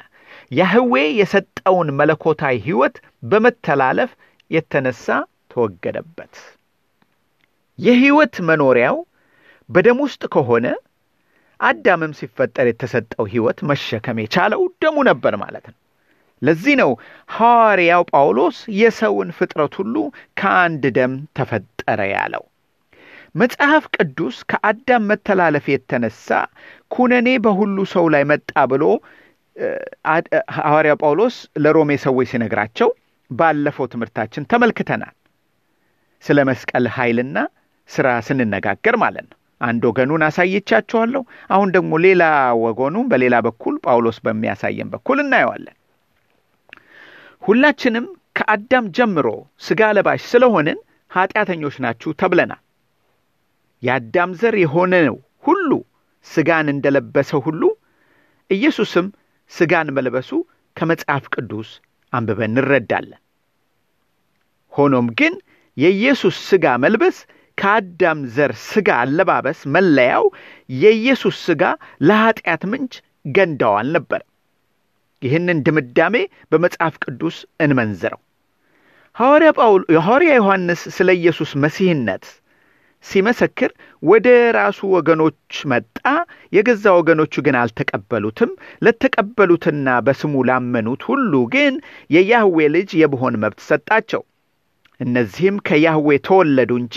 ያህዌ 0.51 0.93
የሰጠውን 1.19 1.89
መለኮታዊ 1.99 2.55
ሕይወት 2.65 2.95
በመተላለፍ 3.23 4.11
የተነሳ 4.51 5.05
ተወገደበት። 5.51 6.33
የሕይወት 7.79 8.35
መኖሪያው 8.47 8.97
በደም 9.69 9.99
ውስጥ 10.05 10.23
ከሆነ 10.33 10.67
አዳምም 11.59 12.13
ሲፈጠር 12.19 12.65
የተሰጠው 12.69 13.25
ሕይወት 13.31 13.59
መሸከም 13.69 14.19
የቻለው 14.21 14.61
ደሙ 14.81 14.97
ነበር 15.09 15.33
ማለት 15.43 15.65
ነው። 15.71 15.77
ለዚህ 16.41 16.75
ነው 16.79 16.91
ሐዋርያው 17.29 18.03
ጳውሎስ 18.11 18.59
የሰውን 18.79 19.29
ፍጥረት 19.37 19.73
ሁሉ 19.79 19.95
ከአንድ 20.39 20.83
ደም 20.95 21.13
ተፈጠረ 21.37 21.99
ያለው። 22.13 22.43
መጽሐፍ 23.35 23.83
ቅዱስ 23.95 24.37
ከአዳም 24.49 25.03
መተላለፍ 25.09 25.65
የተነሳ 25.71 26.29
ኩነኔ 26.91 27.27
በሁሉ 27.43 27.77
ሰው 27.93 28.05
ላይ 28.13 28.23
መጣ 28.31 28.51
ብሎ 28.71 28.85
ሐዋርያው 30.57 30.97
ጳውሎስ 31.01 31.35
ለሮሜ 31.63 31.91
ሰዎች 32.03 32.27
ሲነግራቸው 32.31 32.89
ባለፈው 33.31 33.85
ትምህርታችን 33.91 34.47
ተመልክተናል። 34.51 35.15
ስለ 36.23 36.39
መስቀል 36.49 36.85
ኃይልና 36.95 37.37
ስራ 37.89 38.07
ስንነጋገር 38.25 38.95
ማለት 39.03 39.25
ነው። 39.29 39.37
አንድ 39.61 39.83
ወገኑን 39.89 40.23
አሳይቻችኋለሁ። 40.27 41.21
አሁን 41.49 41.69
ደግሞ 41.75 41.91
ሌላ 42.05 42.23
ወገኑ 42.63 42.97
በሌላ 43.11 43.35
በኩል 43.47 43.75
ጳውሎስ 43.85 44.17
በሚያሳየን 44.25 44.89
በኩል 44.93 45.17
እናየዋለን። 45.23 45.75
ሁላችንም 47.43 48.05
ከአዳም 48.35 48.85
ጀምሮ 48.97 49.27
ሥጋ 49.61 49.81
ለባሽ 49.95 50.21
ስለሆንን 50.31 50.77
ኀጢአተኞች 51.11 51.75
ናችሁ 51.83 52.11
ተብለናል። 52.19 52.61
የአዳም 53.83 54.31
ዘር 54.41 54.55
የሆነው 54.63 55.15
ሁሉ 55.45 55.69
ሥጋን 56.27 56.67
እንደለበሰ 56.73 57.31
ሁሉ 57.45 57.61
ኢየሱስም 58.49 59.05
ሥጋን 59.51 59.89
መልበሱ 59.95 60.29
ከመጽሐፍ 60.77 61.25
ቅዱስ 61.33 61.69
አንብበን 62.13 62.51
እንረዳለን። 62.53 63.21
ሆኖም 64.73 65.07
ግን 65.19 65.33
የኢየሱስ 65.77 66.35
ሥጋ 66.49 66.65
መልበስ 66.83 67.17
ከአዳም 67.57 68.19
ዘር 68.35 68.51
ሥጋ 68.65 68.89
አለባበስ 69.03 69.59
መለያው 69.73 70.25
የኢየሱስ 70.75 71.37
ሥጋ 71.47 71.63
ለኀጢአት 72.01 72.63
ምንጭ 72.71 72.93
ገንዳው 73.35 73.73
አልነበረም። 73.79 74.27
ይህንን 75.21 75.57
ድምዳሜ 75.65 76.15
በመጽሐፍ 76.51 76.95
ቅዱስ 77.03 77.35
እንመንዝረው። 77.59 78.21
ሐዋርያ 79.15 80.31
ዮሐንስ 80.33 80.81
ስለ 80.95 81.09
ኢየሱስ 81.19 81.51
መሲህነት 81.63 82.25
ሲመሰክር 83.05 83.71
ወደ 84.03 84.27
ራሱ 84.57 84.79
ወገኖች 84.95 85.39
መጣ፣ 85.71 85.97
የገዛ 86.53 86.85
ወገኖቹ 86.97 87.33
ግን 87.45 87.55
አልተቀበሉትም። 87.61 88.51
ለተቀበሉትና 88.85 89.87
በስሙ 90.07 90.43
ላመኑት 90.49 91.03
ሁሉ 91.09 91.33
ግን 91.53 91.73
የያህዌ 92.09 92.67
ልጅ 92.75 92.91
የመሆን 93.01 93.39
መብት 93.43 93.61
ሰጣቸው። 93.69 94.23
እነዚህም 94.99 95.55
ከያህዌ 95.67 96.17
ተወለዱ 96.25 96.71
እንጂ 96.81 96.95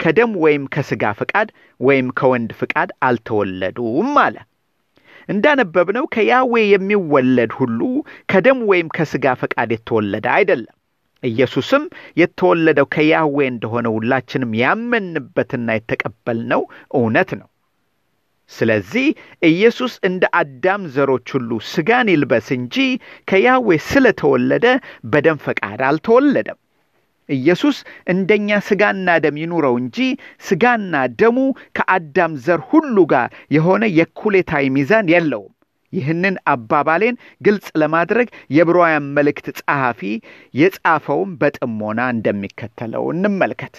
ከደም 0.00 0.32
ወይም 0.44 0.62
ከሥጋ 0.74 1.12
ፈቃድ 1.18 1.48
ወይም 1.80 2.08
ከወንድ 2.18 2.52
ፈቃድ 2.60 2.90
አልተወለዱም 3.08 4.12
አለ። 4.24 4.36
እንዳነበብነው 5.28 6.04
ከያህዌ 6.14 6.54
የሚወለድ 6.70 7.52
ሁሉ 7.58 7.80
ከደም 8.30 8.58
ወይም 8.70 8.88
ከሥጋ 8.96 9.34
ፈቃድ 9.40 9.70
የተወለደ 9.74 10.26
አይደለም። 10.36 10.74
ኢየሱስም 11.22 11.84
የተወለደው 12.20 12.86
ከያህዌ 12.94 13.38
እንደሆነ 13.52 13.86
ሁላችንም 13.94 14.50
ያመንበትና 14.60 15.76
የተቀበልነው 15.76 16.62
እውነት 16.94 17.30
ነው። 17.40 17.48
ስለዚህ 18.50 19.06
ኢየሱስ 19.48 19.94
እንደ 20.08 20.24
አዳም 20.40 20.82
ዘሮች 20.94 21.28
ሁሉ 21.34 21.50
ሥጋን 21.70 22.10
ይልበስ 22.12 22.48
እንጂ 22.56 22.76
ከያህዌ 23.28 23.78
ስለተወለደ 23.88 24.66
በደም 25.12 25.40
ፈቃድ 25.46 25.80
አልተወለደም። 25.88 26.58
ኢየሱስ 27.28 27.76
እንደኛ 28.06 28.58
ሥጋና 28.66 29.16
ደም 29.24 29.36
ይኑረው 29.42 29.74
እንጂ 29.80 29.98
ሥጋና 30.48 30.92
ደሙ 31.20 31.38
ከአዳም 31.76 32.34
ዘር 32.44 32.60
ሁሉ 32.70 33.06
ጋር 33.12 33.28
የሆነ 33.56 33.84
የኩሌታዊ 33.98 34.64
ሚዛን 34.76 35.08
የለውም። 35.14 35.52
ይህንን 35.92 36.36
አባባሌን 36.52 37.18
ግልጽ 37.40 37.68
ለማድረግ 37.82 38.28
የዕብራውያን 38.56 39.10
መልእክት 39.16 39.48
ጸሐፊ 39.60 40.00
የጻፈውን 40.54 41.32
በጥሞና 41.40 42.08
እንደሚከተለው 42.14 43.04
እንመልከት። 43.14 43.76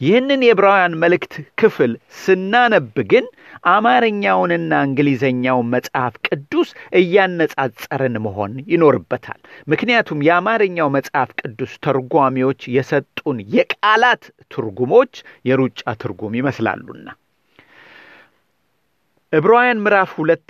ይህንን 0.00 0.40
የዕብራውያን 0.44 0.94
መልእክት 1.02 1.32
ክፍል 1.60 1.92
ስናነብ 2.20 2.94
ግን 3.10 3.26
አማርኛውንና 3.72 4.72
እንግሊዘኛውን 4.86 5.70
መጽሐፍ 5.74 6.14
ቅዱስ 6.28 6.68
እያነጻጸርን 7.00 8.16
መሆን 8.24 8.54
ይኖርበታል። 8.72 9.40
ምክንያቱም 9.68 10.24
የአማርኛው 10.28 10.90
መጽሐፍ 10.96 11.32
ቅዱስ 11.42 11.74
ተርጓሚዎች 11.86 12.62
የሰጡን 12.76 13.38
የቃላት 13.56 14.24
ትርጉሞች 14.54 15.14
የሩጫ 15.50 15.82
ትርጉም 16.02 16.38
ይመስላሉና 16.40 17.06
ዕብራውያን 19.32 19.82
ምዕራፍ 19.82 20.10
ሁለት 20.18 20.48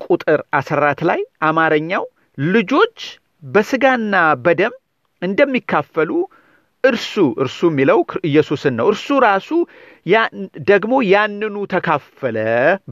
ቁጥር 0.00 0.40
አስራ 0.58 0.79
አራት 0.79 1.00
ላይ 1.08 1.20
አማርኛው 1.48 2.04
ልጆች 2.38 2.98
በሥጋና 3.46 4.14
በደም 4.44 4.74
እንደሚካፈሉ 5.22 6.10
እርሱ 6.84 7.12
እርሱ 7.42 7.60
የሚለው 7.70 8.00
ኢየሱስን 8.28 8.74
ነው። 8.78 8.86
እርሱ 8.92 9.08
ራሱ 9.24 9.48
ደግሞ 10.68 10.92
ያንኑ 11.08 11.56
ተካፈለ 11.72 12.36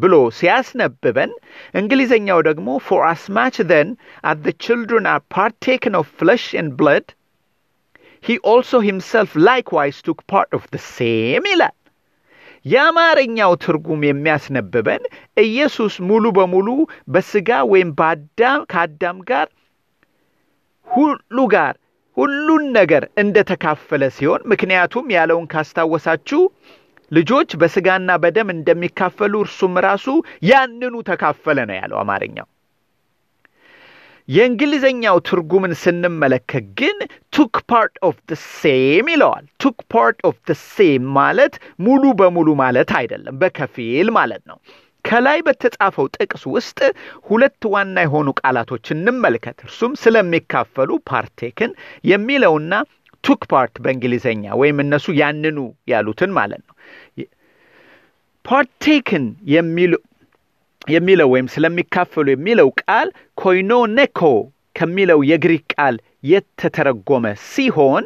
ብሎ 0.03 0.15
ሲያስነብበን፣ 0.39 1.33
እንግሊዘኛው 1.81 2.41
ደግሞ 2.49 2.69
forasmuch 2.87 3.59
then 3.71 3.91
as 4.25 4.31
the 4.31 4.41
children 4.45 5.07
are 5.13 5.23
partaken 5.37 5.97
of 6.01 6.11
flesh 6.19 6.47
and 6.61 6.75
blood 6.81 7.09
he 8.25 8.39
also 8.53 8.81
himself 8.87 9.33
likewise 9.47 9.99
took 10.07 10.21
part 10.31 10.53
of 10.59 10.65
ሴም 10.91 11.47
ይላል። 11.53 11.76
የአማርኛው 12.67 13.53
ትርጉም 13.65 14.01
የሚያስነብበን 14.07 15.03
ኢየሱስ 15.43 15.95
ሙሉ 16.09 16.25
በሙሉ 16.39 16.69
በሥጋ 17.09 17.59
ወይም 17.73 17.91
በአዳም 17.99 18.63
ከአዳም 18.73 19.19
ጋር 19.31 19.49
ሁሉ 20.89 21.39
ጋር 21.55 21.75
ሁሉን 22.17 22.65
ነገር 22.77 23.05
እንደተካፈለ 23.23 24.03
ሲሆን 24.17 24.45
ምክንያቱም 24.53 25.07
ያለውን 25.17 25.49
ካስታወሳችሁ 25.53 26.43
ልጆች 27.11 27.51
በሥጋና 27.61 28.11
በደም 28.23 28.49
እንደሚካፈሉ 28.55 29.35
እርሱም 29.45 29.75
ራሱ 29.87 30.07
ያንኑ 30.49 30.95
ተካፈለ 31.09 31.59
ነው 31.69 31.77
ያለው 31.81 31.99
አማርኛው። 32.03 32.47
የእንግሊዘኛው 34.29 35.17
ትርጉምን 35.27 35.75
ስንመለከት 35.81 36.65
ግን 36.81 36.97
took 37.33 37.57
part 37.71 37.95
of 38.09 38.17
the 38.29 38.39
same 38.55 39.07
ይለዋል። 39.13 39.45
took 39.63 39.79
part 39.93 40.19
of 40.29 40.37
the 40.49 40.57
same 40.67 41.05
ማለት 41.19 41.55
ሙሉ 41.87 42.03
በሙሉ 42.21 42.49
ማለት 42.63 42.91
አይደለም፣ 43.01 43.37
በከፊል 43.43 44.11
ማለት 44.19 44.43
ነው። 44.51 44.59
ከላይ 45.05 45.39
በተጻፈው 45.47 46.07
ጥቅስ 46.17 46.45
ውስጥ 46.55 46.79
ሁለት 47.27 47.65
ዋና 47.73 47.97
የሆኑ 48.05 48.29
ቃላቶች 48.41 48.87
እንመልከት። 48.95 49.59
እርሱም 49.67 49.93
ስለሚካፈሉ 50.03 50.91
partaken 51.11 51.73
የሚለውና 52.05 52.73
took 53.25 53.43
part 53.53 53.75
በእንግሊዘኛ 53.85 54.45
ወይም 54.61 54.81
እነሱ 54.83 55.07
ያንኑ 55.21 55.59
ያሉትን 55.93 56.33
ማለት 56.39 56.63
ነው። 56.69 56.75
partaken 58.45 59.25
የሚለው 60.89 61.29
ወይም 61.31 61.47
ስለሚካፈሉ 61.55 62.27
የሚለው 62.33 62.69
ቃል 62.83 63.09
ኮይኖኔኮ 63.39 64.21
ከሚለው 64.77 65.21
የግሪክ 65.31 65.65
ቃል 65.75 65.97
የተተረጎመ 66.31 67.25
ሲሆን 67.49 68.05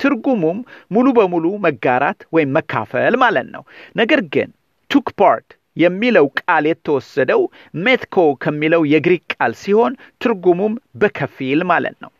ትርጉሙም 0.00 0.58
ሙሉ 0.90 1.06
በሙሉ 1.16 1.46
መጋራት 1.64 2.20
ወይም 2.34 2.54
መካፈል 2.56 3.14
ማለት 3.22 3.48
ነው። 3.54 3.62
ነገር 3.96 4.20
ግን 4.34 4.48
took 4.90 5.08
part 5.20 5.48
የሚለው 5.76 6.26
ቃል 6.40 6.64
የተወሰደው 6.68 7.42
ሜትኮ 7.84 8.16
ከሚለው 8.42 8.82
የግሪክ 8.92 9.24
ቃል 9.34 9.52
ሲሆን 9.62 9.92
ትርጉሙም 10.22 10.72
በከፊል 11.00 11.62
ማለት 11.70 11.96
ነው። 12.04 12.10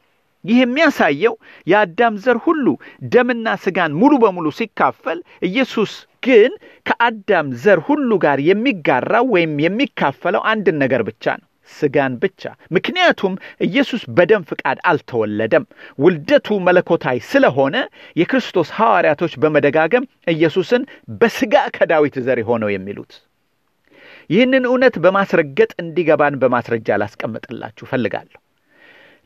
ይህ 0.44 0.58
የሚያሳየው 0.60 1.34
የአዳም 1.66 2.14
ዘር 2.24 2.38
ሁሉ 2.46 2.66
ደምና 3.12 3.48
ስጋን 3.64 3.92
ሙሉ 4.00 4.12
በሙሉ 4.22 4.46
ሲካፈል 4.58 5.18
ኢየሱስ 5.48 5.92
ግን 6.22 6.52
ከአዳም 6.86 7.48
ዘር 7.62 7.80
ሁሉ 7.86 8.10
ጋር 8.24 8.38
የሚጋራው 8.48 9.26
ወይም 9.34 9.54
የሚካፈለው 9.64 10.42
አንድን 10.52 10.76
ነገር 10.82 11.02
ብቻ 11.08 11.24
ነው፣ 11.40 11.46
ስጋን 11.70 12.14
ብቻ። 12.22 12.42
ምክንያቱም 12.76 13.34
ኢየሱስ 13.66 14.02
በደም 14.16 14.42
ፍቃድ 14.50 14.78
አልተወለደም። 14.90 15.64
ውልደቱ 15.98 16.58
መለኮታዊ 16.66 17.18
ስለሆነ 17.30 17.76
የክርስቶስ 18.16 18.70
ሐዋርያቶች 18.78 19.34
በመደጋገም 19.42 20.06
ኢየሱስን 20.34 20.84
በስጋ 21.20 21.54
ከዳዊት 21.76 22.16
ዘር 22.26 22.40
የሆነው 22.42 22.72
የሚሉት 22.72 23.12
ይህንን 24.30 24.64
እውነት 24.68 24.94
በማስረገጥ 25.04 25.70
እንዲገባን 25.82 26.34
በማስረጃ 26.42 26.98
ላስቀምጥላችሁ 27.00 27.86
ፈልጋለሁ። 27.90 28.38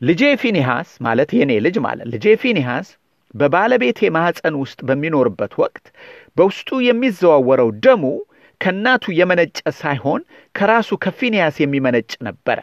ልጄ 0.01 0.23
ፊኒሃስ 0.41 0.89
ማለት 1.05 1.29
የኔ 1.37 1.51
ልጅ 1.65 1.75
ማለት 1.85 2.07
ልጄ 2.13 2.25
ፊኒሃስ 2.41 2.87
በባለቤቴ 3.33 4.09
ማኅፀን 4.15 4.55
ውስጥ 4.61 4.79
በሚኖርበት 4.87 5.53
ወቅት 5.61 5.85
በውስጡ 6.37 6.69
የሚዘዋወረው 6.85 7.69
ደሙ 7.85 8.03
ከእናቱ 8.61 9.05
የመነጨ 9.17 9.59
ሳይሆን 9.79 10.21
ከራሱ 10.55 10.89
ከፊኒያስ 11.03 11.57
የሚመነጭ 11.61 12.11
ነበረ። 12.27 12.59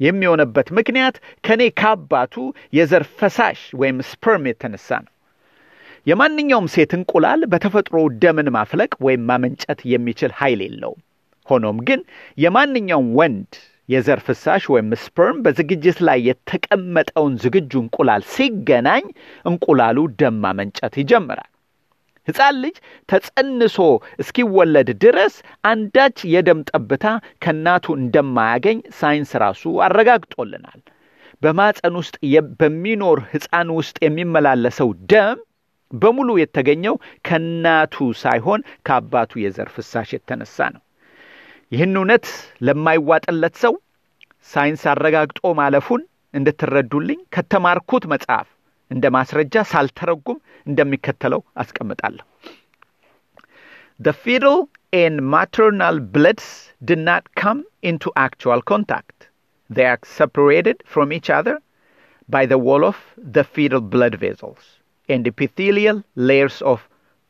የሚሆነበት 0.00 0.68
ምክንያት 0.78 1.16
ከእኔ 1.44 1.62
ከአባቱ 1.80 2.34
የዘር 2.72 3.04
ፈሳሽ 3.18 3.62
ወይም 3.80 3.98
sperm 4.10 4.44
የተነሳ 4.50 4.88
ነው። 5.04 5.12
የማንኛውም 6.06 6.70
ሴት 6.74 6.92
እንቁላል 6.98 7.40
በተፈጥሮ 7.52 7.96
ደምን 8.22 8.48
ማፍለቅ 8.54 8.92
ወይም 9.06 9.26
ማመንጨት 9.30 9.80
የሚችል 9.92 10.32
ኃይል 10.38 10.60
የለውም። 10.66 11.00
ሆኖም 11.48 11.78
ግን 11.88 12.00
የማንኛውም 12.38 13.08
ወንድ 13.20 13.52
የዘር 13.88 14.20
ፍሳሽ 14.26 14.64
ወይም 14.72 14.90
sperm 15.02 15.38
በዝግጅት 15.44 15.98
ላይ 16.08 16.18
የተቀመጠውን 16.28 17.34
ዝግጁ 17.44 17.72
እንቁላል 17.82 18.22
ሲገናኝ 18.34 19.04
እንቁላሉ 19.44 19.98
ደም 20.20 20.36
ማመንጨት 20.44 20.94
ይጀምራል። 21.00 21.50
ሕፃን 22.30 22.56
ልጅ 22.62 22.76
ተጸንሶ 23.08 23.78
እስኪወለድ 24.22 24.90
ድረስ 25.04 25.34
አንዳች 25.64 26.18
የደም 26.34 26.62
ጠብታ 26.70 27.04
ከእናቱ 27.44 27.96
እንደማያገኝ 27.98 28.80
ሳይንስ 28.98 29.32
ራሱ 29.44 29.72
አረጋግጦልናል። 29.86 30.80
በማኅፀን 31.42 31.94
ውስጥ 32.00 32.16
በሚኖር 32.60 33.18
ሕፃን 33.30 33.68
ውስጥ 33.76 33.96
የሚመላለሰው 34.04 34.90
ደም 35.12 35.38
በሙሉ 35.92 36.30
የተገኘው 36.38 36.94
ከእናቱ 37.26 37.94
ሳይሆን 38.20 38.60
ከአባቱ 38.86 39.40
የዘር 39.42 39.68
ፍሳሽ 39.74 40.10
የተነሳ 40.14 40.68
ነው። 40.74 40.82
ይህን 41.72 41.96
እውነት 41.98 42.26
ለማይዋጥለት 42.66 43.56
ሰው 43.64 43.74
ሳይንስ 44.48 44.82
አረጋግጦ 44.92 45.40
ማለፉን 45.58 46.02
እንድትረዱልኝ 46.34 47.20
ከተማርኩት 47.34 48.04
መጽሐፍ 48.12 48.48
እንደ 48.91 49.05
ማስረጃ 49.17 49.55
ሳልተረጉም 49.71 50.39
እንደሚከተለው 50.69 51.41
አስቀምጣለሁ። 51.63 52.25
The 53.99 54.13
fetal 54.23 54.57
and 55.03 55.15
maternal 55.35 55.95
bloods 56.15 56.47
did 56.89 57.01
not 57.09 57.23
come 57.41 57.59
into 57.89 58.09
actual 58.25 58.61
contact. 58.71 59.17
They 59.69 59.85
are 59.85 59.99
separated 60.19 60.77
from 60.93 61.07
each 61.17 61.29
other 61.37 61.55
by 62.29 62.43
the 62.51 62.59
wall 62.65 62.83
of 62.83 62.97
the 63.35 63.43
fetal 63.53 63.81
blood 63.93 64.15
vessels 64.15 64.63
and 65.09 65.27
epithelial 65.31 65.97
layers 66.29 66.57
of 66.71 66.79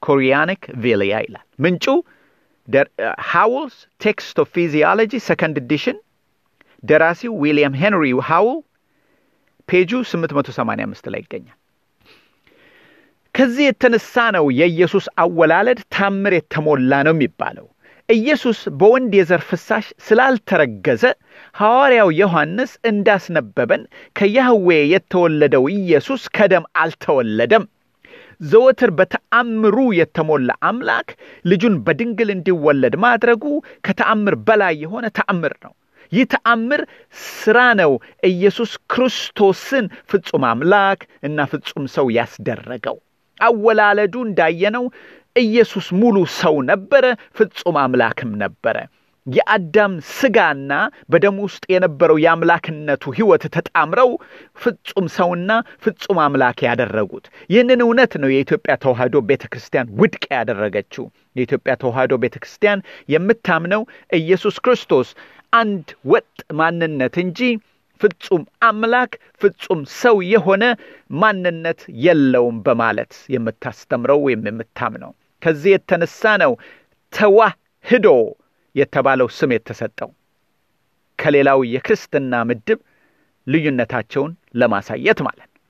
chorionic 0.02 0.62
villi 0.86 1.10
ይላል 1.12 1.46
ምንጩ 1.66 1.86
ሃውልስ 3.32 3.76
ቴክስት 4.04 4.38
ኦፍ 4.44 4.50
ፊዚዮሎጂ 4.58 5.14
ሰከንድ 5.30 5.58
ኤዲሽን 5.64 5.98
ደራሲው 6.84 7.34
ዊልያም 7.44 7.76
ሄንሪ 7.82 8.06
ሃውል 8.30 8.60
ፔጁ 9.69 9.91
885 10.09 11.11
ላይ 11.13 11.21
ይገኛል። 11.25 11.57
ከዚህ 13.35 13.65
የተነሳ 13.67 14.23
ነው 14.37 14.47
የኢየሱስ 14.59 15.07
አወላለድ 15.23 15.81
ታምር 15.95 16.35
የተሞላ 16.37 16.93
ነው 17.07 17.15
የሚባለው። 17.15 17.67
ኢየሱስ 18.09 18.61
በወንድ 18.79 19.13
የዘር 19.17 19.43
ፍሳሽ 19.49 19.87
ስላልተረገዘ 20.07 21.03
ሐዋርያው 21.55 22.09
ዮሐንስ 22.19 22.73
እንዳስነበበን 22.91 23.83
ከያህዌ 24.17 24.79
የተወለደው 24.93 25.65
ኢየሱስ 25.77 26.23
ከደም 26.37 26.65
አልተወለደም። 26.83 27.65
ዘወትር 28.41 28.91
በተአምሩ 28.99 29.77
የተሞላ 29.97 30.51
አምላክ 30.69 31.09
ልጁን 31.45 31.75
በድንግል 31.87 32.31
እንዲወለድ 32.35 32.95
ማድረጉ 33.05 33.45
ከተአምር 33.87 34.37
በላይ 34.47 34.75
የሆነ 34.85 35.07
ተአምር 35.19 35.55
ነው። 35.65 35.73
ይህ 36.13 36.25
ተአምር 36.33 36.81
ስራ 37.35 37.59
ነው 37.81 37.93
ኢየሱስ 38.31 38.73
ክርስቶስን 38.93 39.87
ፍጹም 40.11 40.45
አምላክ 40.51 41.01
እና 41.23 41.49
ፍጹም 41.53 41.85
ሰው 41.95 42.07
ያስደረገው። 42.17 42.97
አወላለዱ 43.41 44.15
እንዳየነው 44.27 44.87
ኢየሱስ 45.37 45.87
ሙሉ 46.01 46.17
ሰው 46.41 46.57
ነበረ፣ 46.71 47.05
ፍጹም 47.39 47.77
አምላክም 47.83 48.33
ነበረ። 48.43 48.77
የአዳም 49.27 49.95
ስጋና 50.11 50.73
በደሙ 51.11 51.37
ውስጥ 51.47 51.65
የነበረው 51.73 52.19
የአምላክነቱ 52.23 53.13
ሕይወት 53.17 53.43
ተጣምረው 53.57 54.11
ፍጹም 54.63 55.07
ሰውና 55.17 55.51
ፍጹም 55.85 56.19
አምላክ 56.25 56.59
ያደረጉት። 56.67 57.25
ይህንን 57.51 57.83
እውነት 57.85 58.15
ነው 58.23 58.31
የኢትዮጵያ 58.33 58.75
ተዋሕዶ 58.85 59.23
ቤተ 59.29 59.45
ክርስቲያን 59.53 59.93
ውድቅ 60.01 60.25
ያደረገችው። 60.35 61.05
የኢትዮጵያ 61.37 61.75
ተዋሕዶ 61.83 62.15
ቤተ 62.23 62.37
ክርስቲያን 62.43 62.85
የምታምነው 63.09 63.85
ኢየሱስ 64.21 64.57
ክርስቶስ 64.65 65.11
አንድ 65.53 65.89
ወጥ 66.07 66.29
ማንነት 66.59 67.15
እንጂ 67.23 67.41
ፍጹም 68.01 68.43
አምላክ 68.63 69.13
ፍጹም 69.41 69.81
ሰው 70.01 70.17
የሆነ 70.33 70.65
ማንነት 71.21 71.81
የለውም 72.05 72.59
በማለት 72.67 73.13
የምታስተምረው 73.35 74.21
ወይም 74.27 74.47
የምታምነው። 74.49 75.13
ከዚህ 75.43 75.71
የተነሳ 75.75 76.33
ነው 76.43 76.53
ተዋህዶ 77.13 78.09
የተባለው 78.75 79.29
ስም 79.37 79.53
የተሰጠው 79.55 80.11
ከሌላው 81.19 81.61
የክርስትና 81.73 82.35
ምድብ 82.49 82.79
ልዩነታቸውን 83.47 84.33
ለማሳየት 84.55 85.19
ማለት 85.27 85.47
ነው። 85.47 85.61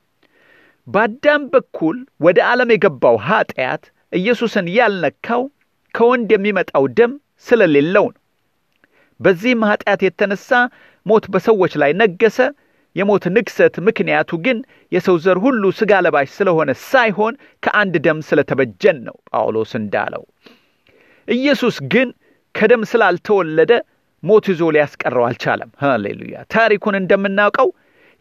በአዳም 0.87 1.43
በኩል 1.53 1.97
ወደ 2.21 2.39
ዓለም 2.49 2.69
የገባው 2.73 3.17
ኀጢአት 3.27 3.83
ኢየሱስን 4.13 4.67
ያልነካው 4.77 5.43
ከወንድ 5.93 6.29
የሚመጣው 6.35 6.85
ደም 6.97 7.13
ስለሌለው 7.47 8.05
ነው። 8.07 8.20
በዚህም 9.21 9.65
ኀጢአት 9.69 10.01
የተነሳ 10.05 10.49
ሞት 11.05 11.25
በሰዎች 11.33 11.73
ላይ 11.81 11.91
ነገሰ። 12.01 12.37
የሞት 12.95 13.25
ንግሰት 13.35 13.75
ምክንያቱ 13.87 14.31
ግን 14.45 14.57
የሰው 14.91 15.17
ዘር 15.23 15.37
ሁሉ 15.43 15.63
ሥጋ 15.77 15.99
ለባሽ 16.05 16.29
ስለሆነ 16.37 16.71
ሳይሆን 16.85 17.33
ከአንድ 17.63 17.93
ደም 18.05 18.19
ስለተበጀን 18.27 18.97
ነው 19.05 19.15
ጳውሎስ 19.29 19.71
እንዳለው። 19.79 20.23
ኢየሱስ 21.27 21.75
ግን 21.93 22.09
ከደም 22.55 22.83
ስላልተወለደ 22.91 23.71
ሞት 24.23 24.45
ይዞ 24.51 24.63
ሊያስቀረው 24.75 25.23
አልቻለም። 25.27 25.69
ሃሌሉያ! 25.83 26.35
ታሪኩን 26.51 26.95
እንደምናውቀው 26.99 27.69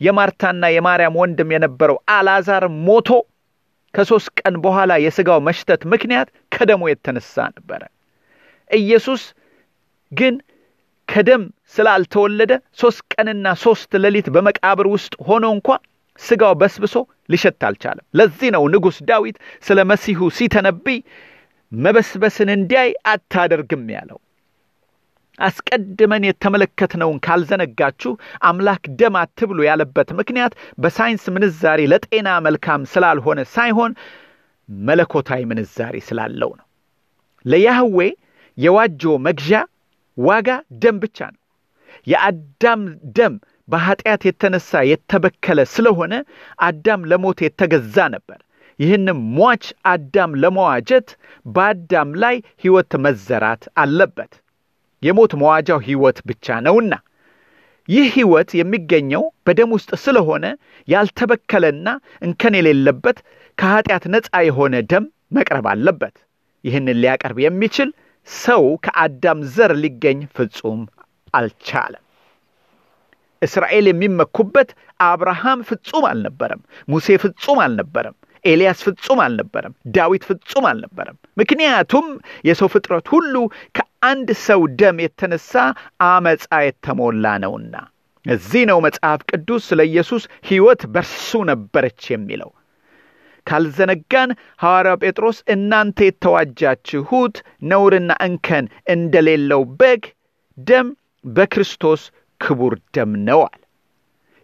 የማርታና 0.00 0.64
የማርያም 0.74 1.18
ወንድም 1.20 1.50
የነበረው 1.54 1.98
አልዓዛር 2.14 2.64
ሞቶ 2.86 3.08
ከሦስት 3.94 4.28
ቀን 4.40 4.54
በኋላ 4.64 4.92
የሥጋው 5.04 5.40
መሽተት 5.46 5.82
ምክንያት 5.92 6.28
ከደሙ 6.54 6.82
የተነሳ 6.90 7.34
ነበረ። 7.56 7.82
ኢየሱስ 8.70 9.22
ግን 10.12 10.34
ከደም 11.10 11.42
ስላልተወለደ 11.74 12.52
ሦስት 12.80 13.00
ቀንና 13.14 13.46
ሦስት 13.62 13.92
ሌሊት 14.04 14.28
በመቃብር 14.34 14.86
ውስጥ 14.94 15.14
ሆኖ 15.28 15.46
እንኳ 15.56 15.68
ሥጋው 16.20 16.54
በስብሶ 16.60 16.94
ሊሸት 17.32 17.62
አልቻለም። 17.68 18.06
ለዚህ 18.18 18.48
ነው 18.54 18.64
ንጉሥ 18.72 18.98
ዳዊት 19.10 19.36
ስለ 19.64 19.78
መሲሁ 19.90 20.28
ሲተነብይ 20.38 20.98
መበስበስን 21.72 22.50
እንዲያይ 22.54 22.90
አታደርግም 23.12 23.84
ያለው። 23.94 24.18
አስቀድመን 25.38 26.26
የተመለከትነውን 26.28 27.18
ካልዘነጋችሁ 27.26 28.12
አምላክ 28.48 28.82
ደም 28.98 29.14
አትብሉ 29.20 29.58
ያለበት 29.68 30.08
ምክንያት 30.18 30.52
በሳይንስ 30.78 31.24
ምንዛሬ 31.34 31.80
ለጤና 31.92 32.28
መልካም 32.46 32.82
ስላልሆነ 32.92 33.40
ሳይሆን 33.54 33.92
መለኮታዊ 34.68 35.42
ምንዛሬ 35.50 35.96
ስላለው 36.08 36.50
ነው። 36.58 36.66
ለያህዌ 37.44 37.98
የዋጆ 38.58 39.02
መግዣ 39.26 39.52
ዋጋ 40.20 40.48
ደም 40.82 40.96
ብቻ 41.02 41.18
ነው። 41.30 41.40
የአዳም 42.06 42.82
ደም 43.16 43.34
በኀጢአት 43.68 44.22
የተነሳ 44.28 44.80
የተበከለ 44.90 45.60
ስለሆነ 45.72 46.14
አዳም 46.64 47.02
ለሞት 47.10 47.38
የተገዛ 47.44 48.06
ነበር። 48.14 48.38
ይህንም 48.78 49.18
ሟች 49.38 49.64
አዳም 49.92 50.32
ለመዋጀት 50.42 51.08
በአዳም 51.46 52.10
ላይ 52.22 52.36
ሕይወት 52.62 52.92
መዘራት 53.04 53.62
አለበት። 53.82 54.32
የሞት 55.02 55.32
መዋጃው 55.40 55.78
ሕይወት 55.86 56.18
ብቻ 56.28 56.56
ነውና 56.66 56.94
ይህ 57.88 58.06
ሕይወት 58.16 58.50
የሚገኘው 58.58 59.22
በደም 59.46 59.70
ውስጥ 59.76 59.90
ስለሆነ 60.02 60.44
ያልተበከለና 60.88 61.88
እንከን 62.22 62.56
የሌለበት 62.58 63.18
ከኀጢአት 63.58 64.04
ነፃ 64.14 64.30
የሆነ 64.48 64.74
ደም 64.90 65.04
መቅረብ 65.36 65.66
አለበት። 65.72 66.14
ይህንን 66.64 66.98
ሊያቀርብ 67.02 67.38
የሚችል 67.44 67.90
ሰው 68.28 68.64
ከአዳም 68.84 69.40
ዘር 69.54 69.72
ሊገኝ 69.82 70.20
ፍጹም 70.34 70.80
አልቻለም። 71.34 72.04
እስራኤል 73.42 73.86
የሚመኩበት 73.88 74.70
አብርሃም 75.00 75.60
ፍጹም 75.68 76.04
አልነበረም። 76.08 76.62
ሙሴ 76.88 77.16
ፍጹም 77.22 77.58
አልነበረም። 77.64 78.16
ኤልያስ 78.44 78.78
ፍጹም 78.86 79.18
አልነበረም። 79.24 79.74
ዳዊት 79.94 80.22
ፍጹም 80.28 80.64
አልነበረም። 80.70 81.16
ምክንያቱም 81.40 82.06
የሰው 82.44 82.68
ፍጥረት 82.74 83.06
ሁሉ 83.14 83.34
ከአንድ 83.76 84.28
ሰው 84.44 84.60
ደም 84.80 84.98
የተነሳ 85.04 85.52
አመፃ 86.08 86.46
የተሞላ 86.66 87.24
ነውና። 87.44 87.74
እዚህ 88.24 88.62
ነው 88.70 88.78
መጽሐፍ 88.86 89.20
ቅዱስ 89.30 89.62
ስለ 89.68 89.80
ኢየሱስ 89.90 90.22
ሕይወት 90.48 90.82
በርሱ 90.94 91.30
ነበረች 91.50 92.02
የሚለው። 92.12 92.50
ካልዘነጋን 93.50 94.30
ሐዋርያው 94.60 94.98
ጴጥሮስ 95.02 95.38
እናንተ 95.54 95.98
የተዋጃችሁት 96.06 97.36
ነውርና 97.70 98.12
እንከን 98.26 98.66
እንደሌለው 98.94 99.64
በግ 99.80 100.02
ደም 100.58 100.88
በክርስቶስ 101.24 102.02
ክቡር 102.40 102.74
ደም 102.96 103.14
አለ። 103.42 103.60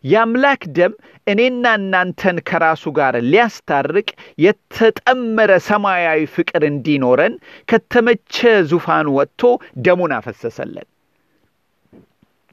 የአምላክ 0.05 0.63
ደም 0.77 0.93
እኔና 1.27 1.67
እናንተን 1.79 2.37
ከራሱ 2.49 2.85
ጋር 2.99 3.15
ሊያስታርቅ 3.31 4.09
የተጠመረ 4.39 5.53
ሰማያዊ 5.69 6.21
ፍቅር 6.35 6.65
እንዲኖረን 6.69 7.35
ከተመቸ 7.69 8.37
ዙፋን 8.71 9.09
ወጥቶ 9.17 9.43
ደሙን 9.79 10.15
አፈሰሰለን። 10.19 10.87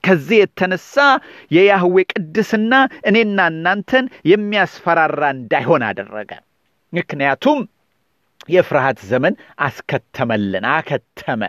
ከዚህ 0.03 0.37
የተነሳ 0.39 0.95
የያህዌ 1.51 1.97
ቅድስና 2.13 2.73
እኔና 3.09 3.39
እናንተን 3.53 4.05
የሚያስፈራራ 4.31 5.21
እንዳይሆን 5.37 5.83
አደረገ። 5.89 6.31
ምክንያቱም 6.93 7.59
የፍርሃት 8.49 8.99
ዘመን 9.09 9.35
አስከተመልን፣ 9.65 10.65
አከተመ። 10.73 11.43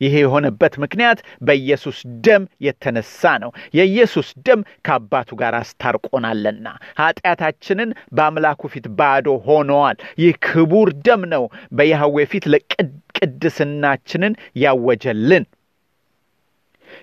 ይሄ 0.00 0.14
የሆነበት 0.22 0.74
ምክንያት 0.82 1.18
በኢየሱስ 1.46 1.96
ደም 2.24 2.42
የተነሳ 2.60 3.30
ነው። 3.42 3.50
የኢየሱስ 3.74 4.28
ደም 4.46 4.60
ከአባቱ 4.86 5.30
ጋር 5.40 5.54
አስታርቆናልና 5.60 6.66
ኃጢአታችንን 7.00 7.90
በአምላኩ 8.12 8.70
ፊት 8.74 8.86
ባዶ 8.98 9.36
ሆነዋል። 9.46 9.96
ይህ 10.22 10.34
ክቡር 10.46 10.90
ደም 11.06 11.24
ነው 11.34 11.44
በያህዌ 11.72 12.26
ፊት 12.32 12.46
ለቅድስናችንን 12.54 14.34
ያወጀልን። 14.62 15.46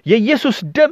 የኢየሱስ 0.05 0.57
ደም 0.75 0.91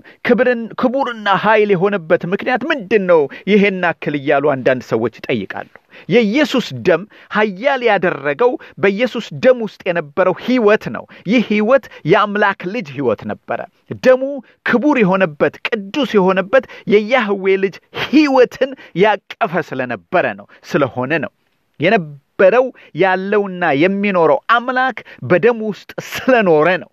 ክቡርና 0.79 1.27
ኃይል 1.43 1.69
የሆነበት 1.73 2.21
ምክንያት 2.33 2.61
ምንድን 2.71 3.03
ነው? 3.11 3.21
ይሄን 3.51 3.81
አክል 3.89 4.15
እያሉ 4.19 4.43
አንዳንድ 4.53 4.83
ሰዎች 4.91 5.13
ይጠይቃሉ። 5.19 5.69
የኢየሱስ 6.09 6.67
ደም 6.85 7.01
ኃያል 7.31 7.81
ያደረገው 7.87 8.51
በኢየሱስ 8.81 9.25
ደም 9.43 9.59
ውስጥ 9.65 9.81
የነበረው 9.89 10.35
ሕይወት 10.45 10.85
ነው። 10.95 11.03
ይህ 11.31 11.43
ሕይወት 11.51 11.85
የአምላክ 12.11 12.59
ልጅ 12.73 12.87
ሕይወት 12.95 13.21
ነበረ። 13.31 13.59
ደሙ 14.03 14.21
ክቡር 14.65 14.97
የሆነበት 15.01 15.55
ቅዱስ 15.67 16.11
የሆነበት 16.17 16.63
የያህዌ 16.93 17.45
ልጅ 17.63 17.75
ሕይወትን 18.05 18.71
ያቀፈ 19.03 19.53
ስለነበረ 19.69 20.25
ነው 20.39 20.47
ስለሆነ 20.71 21.11
ነው 21.23 21.31
የነበረው 21.79 22.65
ያለውና 23.01 23.63
የሚኖረው 23.81 24.39
አምላክ 24.55 24.97
በደሙ 25.29 25.59
ውስጥ 25.71 25.91
ስለኖረ 26.09 26.67
ነው። 26.83 26.89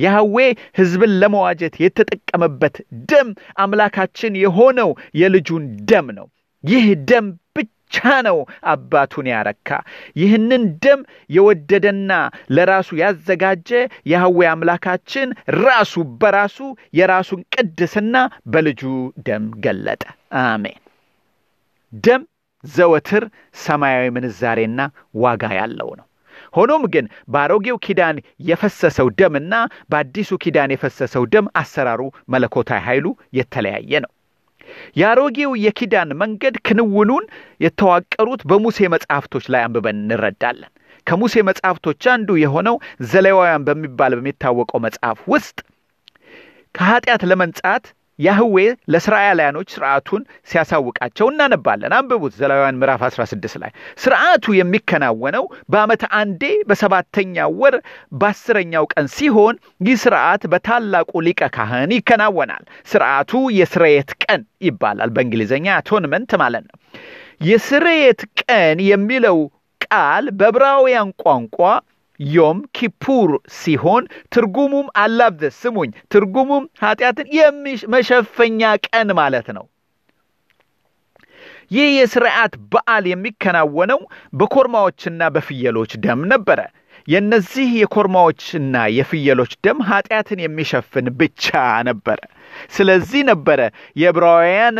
ያህዌ 0.00 0.36
ሕዝብን 0.78 1.12
ለመዋጀት 1.20 1.74
የተጠቀመበት 1.84 2.76
ደም 3.10 3.28
አምላካችን 3.60 4.34
የሆነው 4.42 4.90
የልጁን 5.20 5.64
ደም 5.90 6.08
ነው። 6.18 6.26
ይህ 6.64 6.86
ደም 7.10 7.26
ብቻ 7.56 7.96
ነው 8.26 8.38
አባቱን 8.72 9.26
ያረካ። 9.30 9.68
ይህንን 10.16 10.64
ደም 10.84 11.00
የወደደና 11.30 12.10
ለራሱ 12.56 12.90
ያዘጋጀ 13.00 13.70
ያህዌ 14.06 14.40
አምላካችን 14.52 15.28
ራሱ 15.62 15.94
በራሱ 16.20 16.58
የራሱን 16.94 17.40
ቅድስና 17.54 18.14
በልጁ 18.46 18.82
ደም 19.26 19.46
ገለጠ። 19.64 20.02
አሜን። 20.44 20.78
ደም 22.04 22.22
ዘወትር 22.64 23.24
ሰማያዊ 23.62 24.06
ምንዛሬና 24.16 24.80
ዋጋ 25.16 25.44
ያለው 25.58 25.90
ነው። 25.98 26.06
ሆኖም 26.52 26.84
ግን 26.94 27.04
በአሮጌው 27.28 27.76
ኪዳን 27.86 28.16
የፈሰሰው 28.48 29.08
ደምና 29.20 29.54
በአዲሱ 29.90 30.38
ኪዳን 30.44 30.74
የፈሰሰው 30.74 31.24
ደም 31.32 31.46
አሰራሩ 31.60 32.02
መለኮታዊ 32.34 32.80
ኃይሉ 32.86 33.06
የተለያየ 33.38 33.92
ነው። 34.04 34.10
የአሮጌው 34.96 35.52
የኪዳን 35.62 36.10
መንገድ 36.20 36.56
ክንውኑን 36.66 37.24
የተዋቀሩት 37.64 38.42
በሙሴ 38.50 38.88
መጽሐፍቶች 38.94 39.46
ላይ 39.52 39.62
አንብበን 39.66 39.98
እንረዳለን። 40.02 40.70
ከሙሴ 41.06 41.34
መጽሐፍቶች 41.48 42.02
አንዱ 42.12 42.30
የሆነው 42.40 42.76
ዘሌዋውያን 43.10 43.64
በሚባል 43.68 44.14
በሚታወቀው 44.18 44.80
መጽሐፍ 44.86 45.20
ውስጥ 45.32 45.58
ከኃጢአት 46.74 47.22
ለመንጻት 47.30 47.84
ያህዌ 48.20 48.56
ለእስራኤላውያኖች 48.92 49.68
ስርዓቱን 49.74 50.22
ሲያሳውቃቸው 50.50 51.26
እናነባለን። 51.30 51.94
አንብቡት 51.98 52.34
ዘሌዋውያን 52.40 52.78
ምዕራፍ 52.80 53.02
16 53.08 53.56
ላይ 53.62 53.70
ስርዓቱ 54.02 54.54
የሚከናወነው 54.58 55.44
በዓመት 55.72 56.02
አንዴ 56.20 56.42
በሰባተኛው 56.70 57.52
ወር 57.62 57.76
በአስረኛው 58.20 58.86
ቀን 58.94 59.08
ሲሆን 59.16 59.54
ይህ 59.80 59.96
ስርዓት 60.04 60.42
በታላቁ 60.52 61.12
ሊቀ 61.26 61.50
ካህን 61.56 61.92
ይከናወናል። 61.96 62.64
ስርዓቱ 62.92 63.30
የስርየት 63.58 64.12
ቀን 64.24 64.42
ይባላል። 64.62 65.12
በእንግሊዝኛ 65.16 65.66
atonement 65.78 66.32
ማለት 66.42 66.66
ነው። 66.68 66.76
የስርየት 67.42 68.20
ቀን 68.42 68.78
የሚለው 68.88 69.38
ቃል 69.84 70.24
በዕብራውያን 70.38 71.10
ቋንቋ 71.22 71.58
ዮም 72.20 72.58
ኪፑር 72.76 73.30
ሲሆን 73.56 74.04
ትርጉሙም 74.34 74.88
አላብዘ 75.02 75.52
ስሙኝ፣ 75.58 75.90
ትርጉሙም 76.12 76.64
ኃጢአትን 76.82 77.28
የመሸፈኛ 77.36 78.60
ቀን 78.86 79.10
ማለት 79.20 79.48
ነው። 79.56 79.66
ይህ 81.70 81.88
የስርዓት 81.96 82.54
በዓል 82.72 83.04
የሚከናወነው 83.08 84.00
በኮርማዎችና 84.38 85.28
በፍየሎች 85.34 85.92
ደም 86.04 86.22
ነበረ። 86.32 86.60
የእነዚህ 87.08 87.68
የኮርማዎችና 87.80 88.74
የፍየሎች 88.96 89.52
ደም 89.64 89.78
ኃጢአትን 89.88 90.40
የሚሸፍን 90.42 91.06
ብቻ 91.20 91.46
ነበረ። 91.88 92.20
ስለዚህ 92.74 93.22
ነበረ 93.30 93.60
የዕብራውያን 93.96 94.76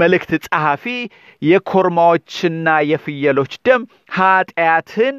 መልእክት 0.00 0.32
ጸሐፊ 0.46 0.84
የኮርማዎችና 1.42 2.68
የፍየሎች 2.90 3.52
ደም 3.66 3.82
ኃጢአትን 4.16 5.14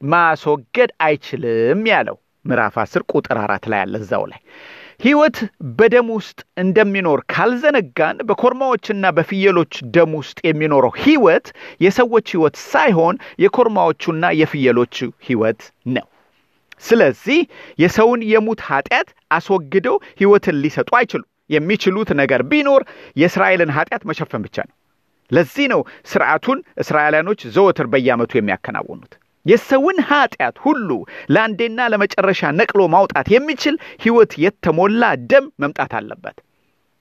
ማስወገድ 0.00 0.90
አይችልም 1.06 1.82
ያለው 1.90 2.16
ምዕራፍ 2.44 2.74
አስር 2.82 3.02
ቁጥር 3.12 3.38
አራት 3.44 3.64
ላይ 3.70 3.80
ያለ 3.82 3.94
እዛው 4.02 4.24
ላይ 4.26 4.40
ሕይወት 5.00 5.38
በደም 5.78 6.08
ውስጥ 6.14 6.38
እንደሚኖር 6.62 7.20
ካልዘነጋን 7.32 8.18
በኮርማዎችና 8.28 9.06
በፍየሎች 9.16 9.72
ደም 9.94 10.12
ውስጥ 10.20 10.38
የሚኖረው 10.46 10.92
ሕይወት 11.02 11.46
የሰዎች 11.80 12.26
ሕይወት 12.34 12.56
ሳይሆን 12.70 13.16
የኮርማዎቹና 13.44 14.30
የፍየሎቹ 14.40 14.96
ሕይወት 15.26 15.60
ነው። 15.96 16.06
ስለዚህ 16.82 17.38
የሰውን 17.78 18.22
የሙት 18.32 18.62
ኃጢአት 18.68 19.08
አስወግደው 19.30 19.96
ሕይወትን 20.20 20.58
ሊሰጡ 20.62 20.90
አይችሉም። 20.98 21.28
የሚችሉት 21.50 22.10
ነገር 22.20 22.40
ቢኖር 22.50 22.82
የእስራኤልን 23.16 23.74
ኃጢአት 23.76 24.02
መሸፈን 24.10 24.42
ብቻ 24.46 24.56
ነው። 24.68 24.74
ለዚህ 25.30 25.66
ነው 25.72 25.80
ስርዓቱን 26.10 26.58
እስራኤላኖች 26.82 27.40
ዘወትር 27.54 27.86
በየዓመቱ 27.92 28.32
የሚያከናውኑት። 28.36 29.12
የሰውን 29.46 29.98
ኃጢአት 30.08 30.56
ሁሉ 30.64 30.88
ለአንዴና 31.34 31.88
ለመጨረሻ 31.92 32.50
ነቅሎ 32.58 32.80
ማውጣት 32.94 33.28
የሚችል 33.34 33.76
ሕይወት 34.04 34.32
የተሞላ 34.44 35.02
ደም 35.30 35.46
መምጣት 35.62 35.94
አለበት። 35.98 36.36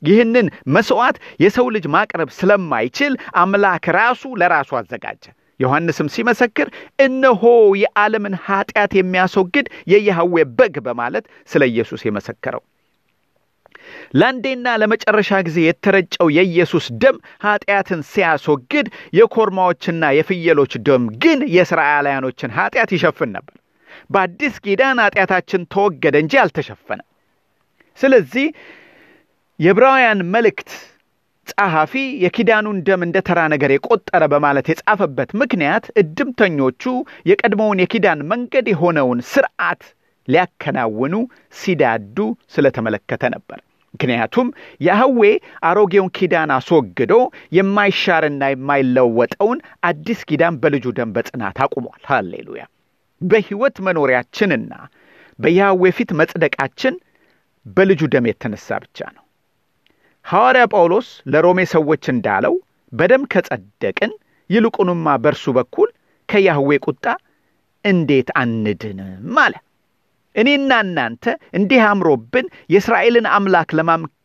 ይህንን 0.02 0.48
መስዋዕት 0.76 1.18
የሰው 1.44 1.68
ልጅ 1.76 1.86
ማቅረብ 1.94 2.30
ስለማይችል 2.38 3.14
አምላክ 3.42 3.86
ራሱ 3.98 4.24
ለራሱ 4.42 4.72
አዘጋጀ። 4.80 5.24
ዮሐንስም 5.60 6.08
ሲመሰክር 6.14 6.68
እነሆ 7.00 7.44
የዓለምን 7.82 8.36
ኃጢአት 8.48 8.94
የሚያስወግድ 8.98 9.68
የያህዌ 9.92 10.44
በግ 10.58 10.78
በማለት 10.88 11.26
ስለ 11.50 11.64
ኢየሱስ 11.72 12.02
የመሰከረው 12.08 12.64
ለአንዴና 14.14 14.76
ለመጨረሻ 14.82 15.40
ጊዜ 15.48 15.58
የተረጨው 15.66 16.28
የኢየሱስ 16.36 16.88
ደም 17.02 17.18
ኃጢአትን 17.46 18.02
ሲያስወግድ፣ 18.12 18.88
የኮርማዎችና 19.20 20.14
የፍየሎች 20.18 20.74
ደም 20.88 21.06
ግን 21.24 21.42
የእስራኤላውያኖችን 21.56 22.56
ኃጢአት 22.58 22.92
ይሸፍን 22.96 23.32
ነበር። 23.38 23.56
በአዲስ 24.10 24.56
ኪዳን 24.66 24.98
ኃጢአታችን 25.04 25.62
ተወገደ 25.74 26.16
እንጂ 26.24 26.34
አልተሸፈነም። 26.42 27.08
ስለዚህ 28.00 28.48
የዕብራውያን 29.60 30.20
መልእክት 30.34 30.70
ጸሐፊ 31.48 31.94
የኪዳኑን 32.24 32.78
ደም 32.88 33.02
እንደ 33.06 33.18
ተራ 33.28 33.40
ነገር 33.54 33.72
የቆጠረ 33.74 34.24
በማለት 34.32 34.70
የጻፈበት 34.72 35.30
ምክንያት 35.42 35.86
እድምተኞቹ 36.02 36.84
የቀድሞውን 37.30 37.82
የኪዳን 37.84 38.26
መንገድ 38.32 38.68
የሆነውን 38.72 39.20
ስርዓት 39.32 39.84
ሊያከናውኑ 40.28 41.16
ሲዳዱ 41.56 42.18
ስለተመለከተ 42.54 43.24
ነበር። 43.36 43.60
ምክንያቱም 43.96 44.48
ያህዌ 44.82 45.22
አሮጌውን 45.68 46.10
ኪዳን 46.18 46.52
አስወግዶ 46.56 47.14
የማይሻርና 47.58 48.44
የማይለወጠውን 48.52 49.60
አዲስ 49.90 50.22
ኪዳን 50.30 50.56
በልጁ 50.64 50.86
ደም 50.98 51.12
በጽናት 51.16 51.60
አቁሟል። 51.66 52.02
ሃሌሉያ! 52.10 52.64
በሕይወት 53.22 53.76
መኖሪያችንና 53.86 54.74
በያህዌ 55.40 55.84
ፊት 55.98 56.10
መጽደቃችን 56.20 56.96
በልጁ 57.66 58.02
ደም 58.14 58.26
የተነሳ 58.30 58.78
ብቻ 58.84 59.00
ነው። 59.16 59.24
ሐዋርያ 60.26 60.64
ጳውሎስ 60.74 61.08
ለሮሜ 61.32 61.60
ሰዎች 61.74 62.04
እንዳለው 62.14 62.54
በደም 62.94 63.24
ከጸደቅን 63.34 64.12
ይልቁንማ 64.50 65.16
በእርሱ 65.24 65.46
በኩል 65.58 65.90
ከያህዌ 66.30 66.72
ቁጣ 66.86 67.06
እንዴት 67.86 68.30
አንድንም 68.42 69.38
አለ። 69.44 69.56
እኔና 70.36 70.72
እናንተ 70.86 71.26
እንዲህ 71.54 71.82
አምሮብን 71.90 72.46
የእስራኤልን 72.74 73.28
አምላክ 73.36 73.70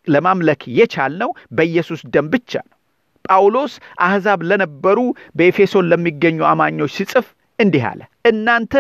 ለማምለክ 0.09 0.63
የቻልነው 0.79 1.31
በኢየሱስ 1.53 2.01
ደም 2.15 2.29
ብቻ 2.33 2.53
ነው። 2.65 2.77
ጳውሎስ 3.25 3.73
አሕዛብ 4.05 4.41
ለነበሩ 4.51 4.99
በኤፌሶን 5.37 5.89
ለሚገኙ 5.91 6.39
አማኞች 6.51 6.93
ሲጽፍ 6.97 7.27
እንዲህ 7.59 7.83
አለ። 7.89 8.01
እናንተ 8.25 8.75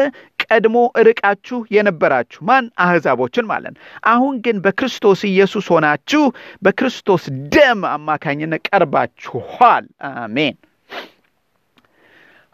ቀድሞ 0.44 0.76
ርቃችሁ 1.06 1.58
የነበራችሁ 1.74 2.40
ማን? 2.48 2.64
አሕዛቦችን 2.84 3.44
ማለት 3.50 3.74
አሁን 4.06 4.34
ግን 4.44 4.56
በክርስቶስ 4.64 5.20
ኢየሱስ 5.30 5.66
ሆናችሁ 5.72 6.22
በክርስቶስ 6.62 7.24
ደም 7.54 7.82
አማካኝነት 7.90 8.62
ቀርባችኋል። 8.68 9.84
አሜን። 10.14 10.56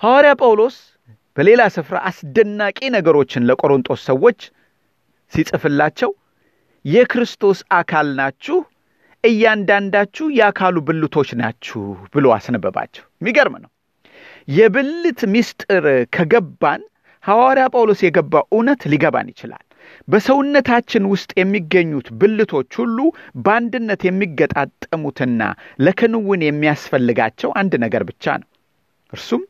ሐዋርያ 0.03 0.33
ጳውሎስ 0.41 0.77
በሌላ 1.37 1.63
ስፍራ 1.75 1.97
አስደናቂ 2.09 2.79
ነገሮችን 2.95 3.47
ለቆሮንጦስ 3.49 4.01
ሰዎች 4.09 4.41
ሲጽፍላቸው 5.33 6.11
የክርስቶስ 6.85 7.61
አካል 7.77 8.09
ናችሁ፣ 8.19 8.57
እያንዳንዳችሁ 9.25 10.27
የአካሉ 10.37 10.77
ብልቶች 10.89 11.31
ናችሁ 11.41 11.81
ብሎ 12.13 12.27
አስነበባቸው። 12.35 13.05
የሚገርም 13.21 13.57
ነው። 13.63 13.71
የብልት 14.49 15.21
ምስጢር 15.33 15.85
ከገባን 16.15 16.83
ሐዋርያ 17.25 17.65
ጳውሎስ 17.73 18.01
የገባው 18.05 18.45
እውነት 18.53 18.83
ሊገባን 18.93 19.31
ይችላል። 19.33 19.63
በሰውነታችን 20.09 21.05
ውስጥ 21.13 21.31
የሚገኙት 21.39 22.09
ብልቶች 22.21 22.71
ሁሉ 22.81 22.99
በአንድነት 23.45 24.01
የሚገጣጠሙትና 24.09 25.43
ለክንውን 25.81 26.41
የሚያስፈልጋቸው 26.47 27.51
አንድ 27.61 27.75
ነገር 27.85 28.03
ብቻ 28.11 28.25
ነው። 28.43 28.49
እርሱም 29.13 29.43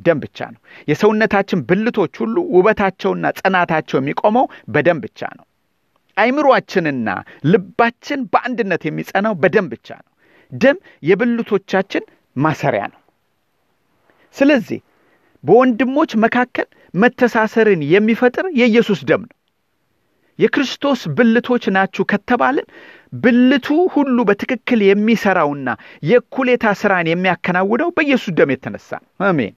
ደም 0.00 0.18
ብቻ 0.24 0.38
ነው። 0.54 0.60
የሰውነታችን 0.88 1.64
ብልቶች 1.68 2.14
ሁሉ 2.22 2.36
ውበታቸውና 2.54 3.32
ጽናታቸው 3.40 3.98
የሚቆመው 3.98 4.46
በደም 4.68 5.00
ብቻ 5.04 5.20
ነው። 5.38 5.44
አይምሯችንና 6.16 7.08
ልባችን 7.50 8.20
በአንድነት 8.32 8.82
የሚጸናው 8.86 9.34
በደም 9.42 9.66
ብቻ 9.72 9.88
ነው። 9.98 10.08
ደም 10.52 10.78
የብልቶቻችን 11.02 12.04
ማሰሪያ 12.36 12.84
ነው። 12.92 12.98
ስለዚህ 14.36 14.80
በወንድሞች 15.44 16.10
መካከል 16.24 16.66
መተሳሰርን 16.94 17.82
የሚፈጥር 17.92 18.46
የኢየሱስ 18.60 19.00
ደም 19.10 19.22
ነው። 19.28 19.36
የክርስቶስ 20.38 21.00
ብልቶች 21.16 21.64
ናችሁ 21.74 22.04
ከተባልን 22.10 22.66
ብልቱ 23.14 23.66
ሁሉ 23.94 24.18
በትክክል 24.28 24.80
የሚሰራውና 24.86 25.68
የእኩሌታ 26.02 26.74
ስራን 26.80 27.08
የሚያከናውነው 27.10 27.88
በኢየሱስ 27.96 28.32
ደም 28.38 28.52
የተነሳ 28.54 28.90
ነው። 29.02 29.08
አሜን። 29.28 29.54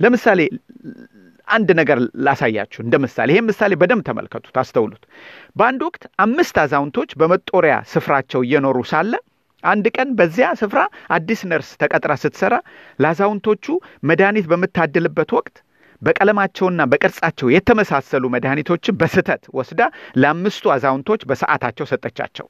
ለምሳሌ 0.00 0.40
አንድ 1.48 1.68
ነገር 1.78 1.98
ላሳያችሁ 2.26 2.80
እንደ 2.84 2.96
ምሳሌ። 3.04 3.28
ይህም 3.34 3.46
ምሳሌ 3.50 3.72
በደንብ 3.80 4.02
ተመልከቱት፣ 4.08 4.56
አስተውሉት። 4.62 5.02
በአንድ 5.56 5.80
ወቅት 5.86 6.02
አምስት 6.24 6.56
አዛውንቶች 6.64 7.10
በመጦሪያ 7.20 7.76
ስፍራቸው 7.92 8.42
እየኖሩ 8.46 8.78
ሳለ 8.90 9.12
አንድ 9.64 9.86
ቀን 9.96 10.10
በዚያ 10.18 10.46
ስፍራ 10.60 10.80
አዲስ 11.16 11.40
ነርስ 11.50 11.70
ተቀጥራ 11.80 12.12
ስትሰራ 12.22 12.54
ለአዛውንቶቹ 12.98 13.66
መድኃኒት 14.10 14.46
በምታድልበት 14.52 15.32
ወቅት 15.38 15.56
በቀለማቸውና 16.02 16.80
በቅርጻቸው 16.92 17.48
የተመሳሰሉ 17.54 18.24
መድኃኒቶችን 18.34 18.98
በስህተት 19.00 19.42
ወስዳ 19.58 19.80
ለአምስቱ 20.22 20.72
አዛውንቶች 20.74 21.22
በሰዓታቸው 21.30 21.88
ሰጠቻቸው። 21.90 22.46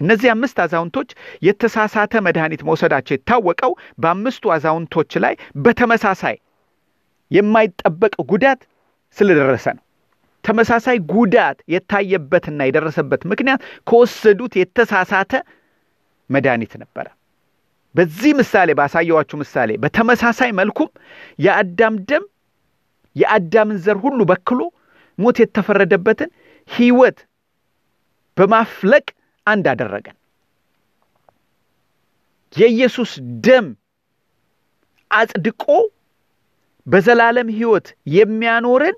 እነዚህ 0.00 0.28
አምስት 0.34 0.58
አዛውንቶች 0.64 1.10
የተሳሳተ 1.46 2.22
መድኃኒት 2.26 2.62
መውሰዳቸው 2.68 3.14
የታወቀው 3.16 3.72
በአምስቱ 3.98 4.54
አዛውንቶች 4.54 5.12
ላይ 5.24 5.34
በተመሳሳይ 5.64 6.36
የማይጠበቅ 7.32 8.14
ጉዳት 8.30 8.60
ስለደረሰ 9.16 9.66
ነው። 9.76 9.84
ተመሳሳይ 10.44 10.98
ጉዳት 11.12 11.58
የታየበትና 11.72 12.60
የደረሰበት 12.68 13.22
ምክንያት 13.32 13.60
ከወሰዱት 13.88 14.54
የተሳሳተ 14.60 15.32
መድኃኒት 16.30 16.72
ነበረ። 16.82 17.06
በዚህ 17.94 18.32
ምሳሌ 18.38 18.68
ባሳየዋችሁ 18.78 19.36
ምሳሌ 19.40 19.70
በተመሳሳይ 19.82 20.50
መልኩም 20.60 20.90
የአዳም 21.38 21.96
ደም 22.10 22.24
የአዳምን 23.16 23.78
ዘር 23.84 23.98
ሁሉ 24.04 24.20
በክሎ 24.30 24.60
ሞት 25.18 25.36
የተፈረደበትን 25.42 26.30
ሕይወት 26.70 27.18
በማፍለቅ 28.36 29.06
አንድ 29.46 29.66
አደረገን። 29.72 30.16
የኢየሱስ 32.54 33.12
ደም 33.46 33.66
አጽድቆ 35.10 35.64
በዘላለም 36.86 37.48
ሕይወት 37.56 37.86
የሚያኖረን 38.14 38.96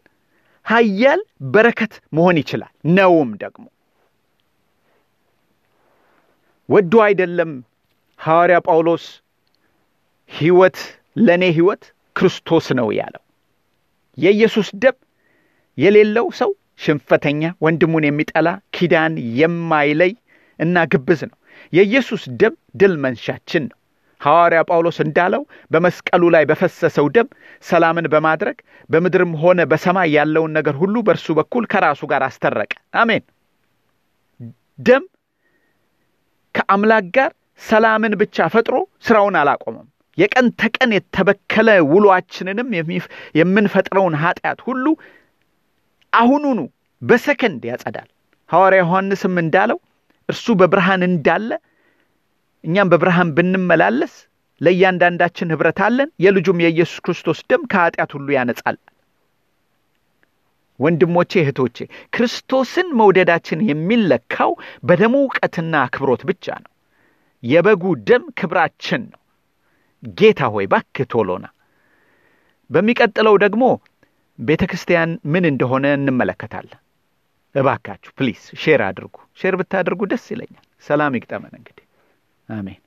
ኃያል 0.66 1.20
በረከት 1.54 1.94
መሆን 2.12 2.36
ይችላል። 2.42 2.72
ነውም 2.96 3.30
ደግሞ 3.42 3.64
ወዶ 6.68 6.92
አይደለም 7.06 7.50
ሐዋርያ 8.20 8.58
ጳውሎስ 8.66 9.04
ሕይወት 10.30 10.78
ለእኔ 11.26 11.44
ሕይወት 11.56 11.82
ክርስቶስ 12.16 12.66
ነው 12.78 12.88
ያለው። 12.98 13.22
የኢየሱስ 14.18 14.68
ደም 14.82 14.96
የሌለው 15.78 16.26
ሰው 16.40 16.50
ሽንፈተኛ፣ 16.80 17.42
ወንድሙን 17.64 18.04
የሚጠላ 18.06 18.48
ኪዳን 18.76 19.12
የማይለይ 19.38 20.12
እና 20.58 20.84
ግብዝ 20.92 21.20
ነው። 21.30 21.36
የኢየሱስ 21.72 22.22
ደም 22.40 22.54
ድል 22.80 22.94
መንሻችን 23.04 23.64
ነው። 23.70 23.78
ሐዋርያ 24.24 24.60
ጳውሎስ 24.68 24.98
እንዳለው 25.04 25.42
በመስቀሉ 25.70 26.22
ላይ 26.34 26.44
በፈሰሰው 26.50 27.06
ደም 27.16 27.28
ሰላምን 27.64 28.06
በማድረግ 28.12 28.56
በምድርም 28.90 29.32
ሆነ 29.42 29.60
በሰማይ 29.70 30.08
ያለውን 30.16 30.54
ነገር 30.58 30.76
ሁሉ 30.82 30.94
በእርሱ 31.06 31.26
በኩል 31.38 31.64
ከራሱ 31.72 32.02
ጋር 32.12 32.22
አስተረቀ። 32.28 32.72
አሜን። 33.00 33.24
ደም 34.78 35.04
ከአምላክ 36.54 37.06
ጋር 37.16 37.30
ሰላምን 37.60 38.14
ብቻ 38.20 38.46
ፈጥሮ 38.52 38.76
ስራውን 39.04 39.36
አላቆመም። 39.40 39.86
የቀን 40.18 40.46
ተቀን 40.60 40.90
የተበከለ 40.96 41.68
ውሏችንንም 41.92 42.68
የምንፈጥረውን 43.38 44.14
ኃጢአት 44.22 44.58
ሁሉ 44.66 44.84
አሁኑኑ 46.12 46.58
በሰከንድ 47.02 47.62
ያጸዳል። 47.70 48.08
ሐዋርያ 48.50 48.80
ዮሐንስም 48.82 49.34
እንዳለው 49.42 49.78
እርሱ 50.28 50.46
በብርሃን 50.60 51.02
እንዳለ 51.08 51.50
እኛም 52.64 52.90
በብርሃን 52.92 53.30
ብንመላለስ 53.36 54.14
ለእያንዳንዳችን 54.60 55.52
ኅብረት 55.54 55.78
አለን፣ 55.86 56.10
የልጁም 56.24 56.58
የኢየሱስ 56.64 56.98
ክርስቶስ 57.06 57.38
ደም 57.50 57.62
ከኃጢአት 57.72 58.10
ሁሉ 58.16 58.28
ያነጻል። 58.36 58.76
ወንድሞቼ 60.80 61.32
እህቶቼ፣ 61.42 61.76
ክርስቶስን 62.14 62.88
መውደዳችን 63.00 63.60
የሚለካው 63.68 64.52
በደሙ 64.82 65.14
እውቀትና 65.22 65.74
አክብሮት 65.86 66.22
ብቻ 66.30 66.46
ነው። 66.64 66.70
የበጉ 67.42 67.84
ደም 68.08 68.24
ክብራችን 68.38 69.02
ነው። 69.12 69.20
ጌታ 70.18 70.40
ሆይ 70.54 70.66
ባክህ 70.72 71.06
ቶሎና። 71.12 71.46
በሚቀጥለው 72.70 73.36
ደግሞ 73.44 73.64
ቤተ 74.38 74.62
ክርስቲያን 74.70 75.10
ምን 75.32 75.44
እንደሆነ 75.50 75.86
እንመለከታለን። 75.98 76.80
እባካችሁ 77.54 78.10
please 78.18 78.42
share 78.62 78.82
አድርጉ። 78.86 79.16
share 79.40 79.54
ብታደርጉ 79.60 80.02
ደስ 80.12 80.24
ይለኛል። 80.32 80.64
ሰላም 80.84 81.16
ይግጠመን። 81.18 81.52
እንግዲህ 81.58 81.83
አሜን። 82.48 82.78